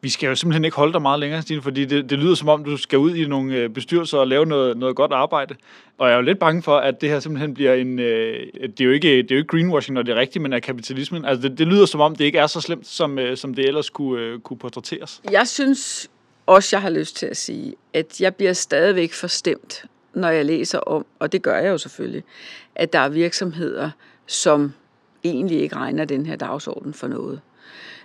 vi 0.02 0.10
skal 0.10 0.28
jo 0.28 0.36
simpelthen 0.36 0.66
ikke 0.66 0.78
holde 0.78 0.94
dig 0.94 1.02
meget 1.02 1.20
længere, 1.20 1.42
Stine, 1.42 1.62
fordi 1.62 1.86
det, 1.86 2.10
det 2.10 2.20
lyder 2.20 2.36
som 2.36 2.50
om, 2.50 2.64
du 2.64 2.78
skal 2.78 3.00
ud 3.00 3.16
i 3.16 3.28
nogle 3.28 3.56
øh, 3.56 3.70
bestyrelser 3.70 4.18
og 4.18 4.28
lave 4.28 4.46
noget, 4.46 4.78
noget 4.78 4.96
godt 4.96 5.12
arbejde. 5.12 5.56
Og 5.98 6.08
jeg 6.08 6.14
er 6.14 6.18
jo 6.18 6.24
lidt 6.24 6.40
bange 6.40 6.62
for, 6.62 6.78
at 6.78 7.02
det 7.02 7.10
her 7.10 7.20
simpelthen 7.20 7.54
bliver 7.54 7.74
en... 7.74 8.00
Øh, 8.00 8.48
det, 8.54 8.82
er 8.82 8.86
jo 8.86 8.92
ikke, 8.92 9.08
det 9.08 9.32
er 9.32 9.36
jo 9.36 9.38
ikke 9.38 9.48
greenwashing, 9.48 9.96
når 9.96 10.02
det 10.02 10.12
er 10.12 10.20
rigtigt, 10.20 10.42
men 10.42 10.54
er 10.54 10.60
kapitalismen. 10.60 11.26
Altså, 11.26 11.50
det, 11.50 11.58
det 11.58 11.68
lyder 11.68 11.86
som 11.86 12.02
om, 12.02 12.16
det 12.16 12.26
ikke 12.26 12.38
er 12.38 12.48
så 12.48 12.62
slemt, 12.62 12.88
som, 12.88 13.20
øh, 13.20 13.38
som 13.38 13.54
det 13.54 13.66
ellers 13.68 13.90
kunne, 13.90 14.22
øh, 14.22 14.40
kunne 14.40 14.58
portrætteres. 14.58 15.22
Jeg 15.32 15.48
synes 15.48 16.10
også, 16.46 16.76
jeg 16.76 16.82
har 16.82 16.90
lyst 16.90 17.16
til 17.16 17.26
at 17.26 17.38
sige, 17.38 17.74
at 17.94 18.22
jeg 18.22 18.36
bliver 18.36 18.54
stadigvæk 18.54 19.14
forstemt, 19.14 19.86
når 20.14 20.30
jeg 20.30 20.46
læser 20.46 20.80
om, 20.80 21.06
og 21.20 21.32
det 21.32 21.42
gør 21.42 21.58
jeg 21.58 21.70
jo 21.70 21.78
selvfølgelig, 21.78 22.24
at 22.76 22.94
der 22.94 23.00
er 23.00 23.10
virksomheder, 23.10 23.90
som 24.28 24.74
egentlig 25.24 25.62
ikke 25.62 25.76
regner 25.76 26.06
den 26.06 26.26
her 26.26 26.36
dagsorden 26.36 26.94
for 26.94 27.08
noget. 27.08 27.42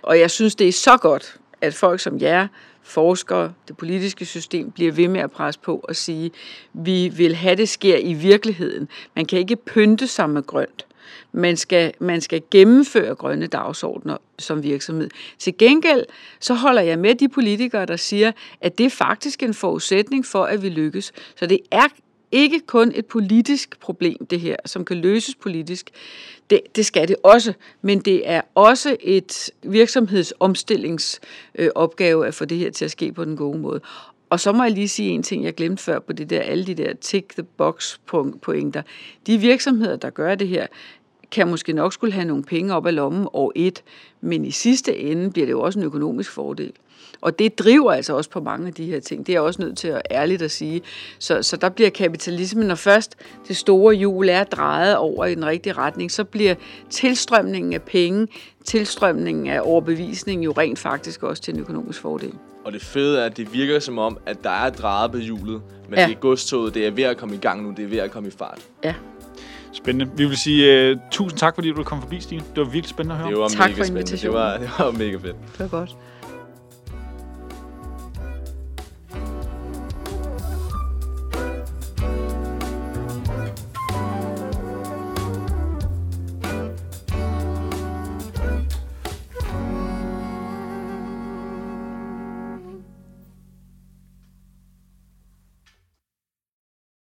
Og 0.01 0.19
jeg 0.19 0.31
synes, 0.31 0.55
det 0.55 0.67
er 0.67 0.71
så 0.71 0.97
godt, 0.97 1.37
at 1.61 1.73
folk 1.73 1.99
som 1.99 2.21
jer, 2.21 2.47
forskere, 2.83 3.53
det 3.67 3.77
politiske 3.77 4.25
system, 4.25 4.71
bliver 4.71 4.91
ved 4.91 5.07
med 5.07 5.21
at 5.21 5.31
presse 5.31 5.59
på 5.59 5.85
og 5.89 5.95
sige, 5.95 6.31
vi 6.73 7.07
vil 7.07 7.35
have 7.35 7.55
det 7.55 7.69
sker 7.69 7.97
i 7.97 8.13
virkeligheden. 8.13 8.87
Man 9.15 9.25
kan 9.25 9.39
ikke 9.39 9.55
pynte 9.55 10.07
sig 10.07 10.29
med 10.29 10.43
grønt. 10.43 10.85
Man 11.31 11.57
skal, 11.57 11.93
man 11.99 12.21
skal 12.21 12.41
gennemføre 12.51 13.15
grønne 13.15 13.47
dagsordner 13.47 14.17
som 14.39 14.63
virksomhed. 14.63 15.09
Til 15.39 15.57
gengæld 15.57 16.05
så 16.39 16.53
holder 16.53 16.81
jeg 16.81 16.99
med 16.99 17.15
de 17.15 17.29
politikere, 17.29 17.85
der 17.85 17.95
siger, 17.95 18.31
at 18.61 18.77
det 18.77 18.85
er 18.85 18.89
faktisk 18.89 19.43
en 19.43 19.53
forudsætning 19.53 20.25
for, 20.25 20.43
at 20.43 20.63
vi 20.63 20.69
lykkes. 20.69 21.11
Så 21.35 21.45
det 21.45 21.59
er 21.71 21.87
ikke 22.31 22.59
kun 22.59 22.91
et 22.95 23.05
politisk 23.05 23.79
problem, 23.79 24.25
det 24.25 24.39
her, 24.39 24.55
som 24.65 24.85
kan 24.85 24.97
løses 24.97 25.35
politisk. 25.35 25.89
Det, 26.49 26.61
det 26.75 26.85
skal 26.85 27.07
det 27.07 27.15
også, 27.23 27.53
men 27.81 27.99
det 27.99 28.29
er 28.29 28.41
også 28.55 28.97
et 28.99 29.51
virksomhedsomstillingsopgave 29.63 32.27
at 32.27 32.33
få 32.33 32.45
det 32.45 32.57
her 32.57 32.71
til 32.71 32.85
at 32.85 32.91
ske 32.91 33.11
på 33.11 33.25
den 33.25 33.37
gode 33.37 33.57
måde. 33.57 33.81
Og 34.29 34.39
så 34.39 34.51
må 34.51 34.63
jeg 34.63 34.71
lige 34.71 34.87
sige 34.87 35.09
en 35.09 35.23
ting, 35.23 35.43
jeg 35.43 35.53
glemte 35.53 35.83
før 35.83 35.99
på 35.99 36.13
det 36.13 36.29
der, 36.29 36.41
alle 36.41 36.65
de 36.65 36.73
der 36.73 36.93
tick 36.93 37.33
the 37.33 37.43
box 37.43 37.97
pointer. 38.41 38.81
De 39.27 39.37
virksomheder, 39.37 39.95
der 39.95 40.09
gør 40.09 40.35
det 40.35 40.47
her, 40.47 40.67
kan 41.31 41.47
måske 41.47 41.73
nok 41.73 41.93
skulle 41.93 42.13
have 42.13 42.25
nogle 42.25 42.43
penge 42.43 42.73
op 42.73 42.85
af 42.85 42.95
lommen 42.95 43.27
år 43.33 43.51
et, 43.55 43.83
men 44.21 44.45
i 44.45 44.51
sidste 44.51 44.97
ende 44.97 45.31
bliver 45.31 45.45
det 45.45 45.51
jo 45.51 45.61
også 45.61 45.79
en 45.79 45.85
økonomisk 45.85 46.31
fordel. 46.31 46.73
Og 47.21 47.39
det 47.39 47.59
driver 47.59 47.91
altså 47.91 48.15
også 48.15 48.29
på 48.29 48.39
mange 48.39 48.67
af 48.67 48.73
de 48.73 48.85
her 48.85 48.99
ting. 48.99 49.27
Det 49.27 49.33
er 49.33 49.35
jeg 49.35 49.41
også 49.41 49.61
nødt 49.61 49.77
til 49.77 49.87
at 49.87 50.01
ærligt 50.11 50.41
at 50.41 50.51
sige. 50.51 50.81
Så, 51.19 51.43
så 51.43 51.57
der 51.57 51.69
bliver 51.69 51.89
kapitalismen, 51.89 52.67
når 52.67 52.75
først 52.75 53.15
det 53.47 53.57
store 53.57 53.95
hjul 53.95 54.29
er 54.29 54.43
drejet 54.43 54.97
over 54.97 55.25
i 55.25 55.35
den 55.35 55.45
rigtige 55.45 55.73
retning, 55.73 56.11
så 56.11 56.23
bliver 56.23 56.55
tilstrømningen 56.89 57.73
af 57.73 57.81
penge, 57.81 58.27
tilstrømningen 58.63 59.47
af 59.47 59.59
overbevisning 59.63 60.45
jo 60.45 60.51
rent 60.51 60.79
faktisk 60.79 61.23
også 61.23 61.43
til 61.43 61.53
en 61.53 61.59
økonomisk 61.59 62.01
fordel. 62.01 62.33
Og 62.65 62.73
det 62.73 62.81
fede 62.81 63.19
er, 63.19 63.25
at 63.25 63.37
det 63.37 63.53
virker 63.53 63.79
som 63.79 63.97
om, 63.97 64.17
at 64.25 64.43
der 64.43 64.49
er 64.49 64.69
drejet 64.69 65.11
på 65.11 65.17
hjulet, 65.17 65.61
men 65.89 65.99
ja. 65.99 66.05
det 66.05 66.11
er 66.11 66.19
godstoget, 66.19 66.73
det 66.73 66.87
er 66.87 66.91
ved 66.91 67.03
at 67.03 67.17
komme 67.17 67.35
i 67.35 67.37
gang 67.37 67.63
nu, 67.63 67.73
det 67.77 67.85
er 67.85 67.89
ved 67.89 67.97
at 67.97 68.11
komme 68.11 68.29
i 68.29 68.31
fart. 68.31 68.59
Ja. 68.83 68.93
Spændende. 69.73 70.11
Vi 70.17 70.25
vil 70.25 70.37
sige 70.37 70.91
uh, 70.91 70.97
tusind 71.11 71.39
tak, 71.39 71.55
fordi 71.55 71.71
du 71.71 71.83
kom 71.83 72.01
forbi, 72.01 72.19
Stine. 72.19 72.41
Det 72.55 72.57
var 72.57 72.63
virkelig 72.63 72.89
spændende 72.89 73.15
at 73.15 73.21
høre. 73.21 73.29
Det 73.29 73.39
var 73.39 73.47
tak 73.47 73.69
mega 73.69 73.81
for 73.81 73.85
invitationen. 73.85 74.35
Det 74.35 74.43
var, 74.43 74.57
det 74.63 74.69
var 74.79 74.91
mega 74.91 75.17
fedt. 75.17 75.35
Det 75.57 75.59
var 75.59 75.67
godt. 75.67 75.95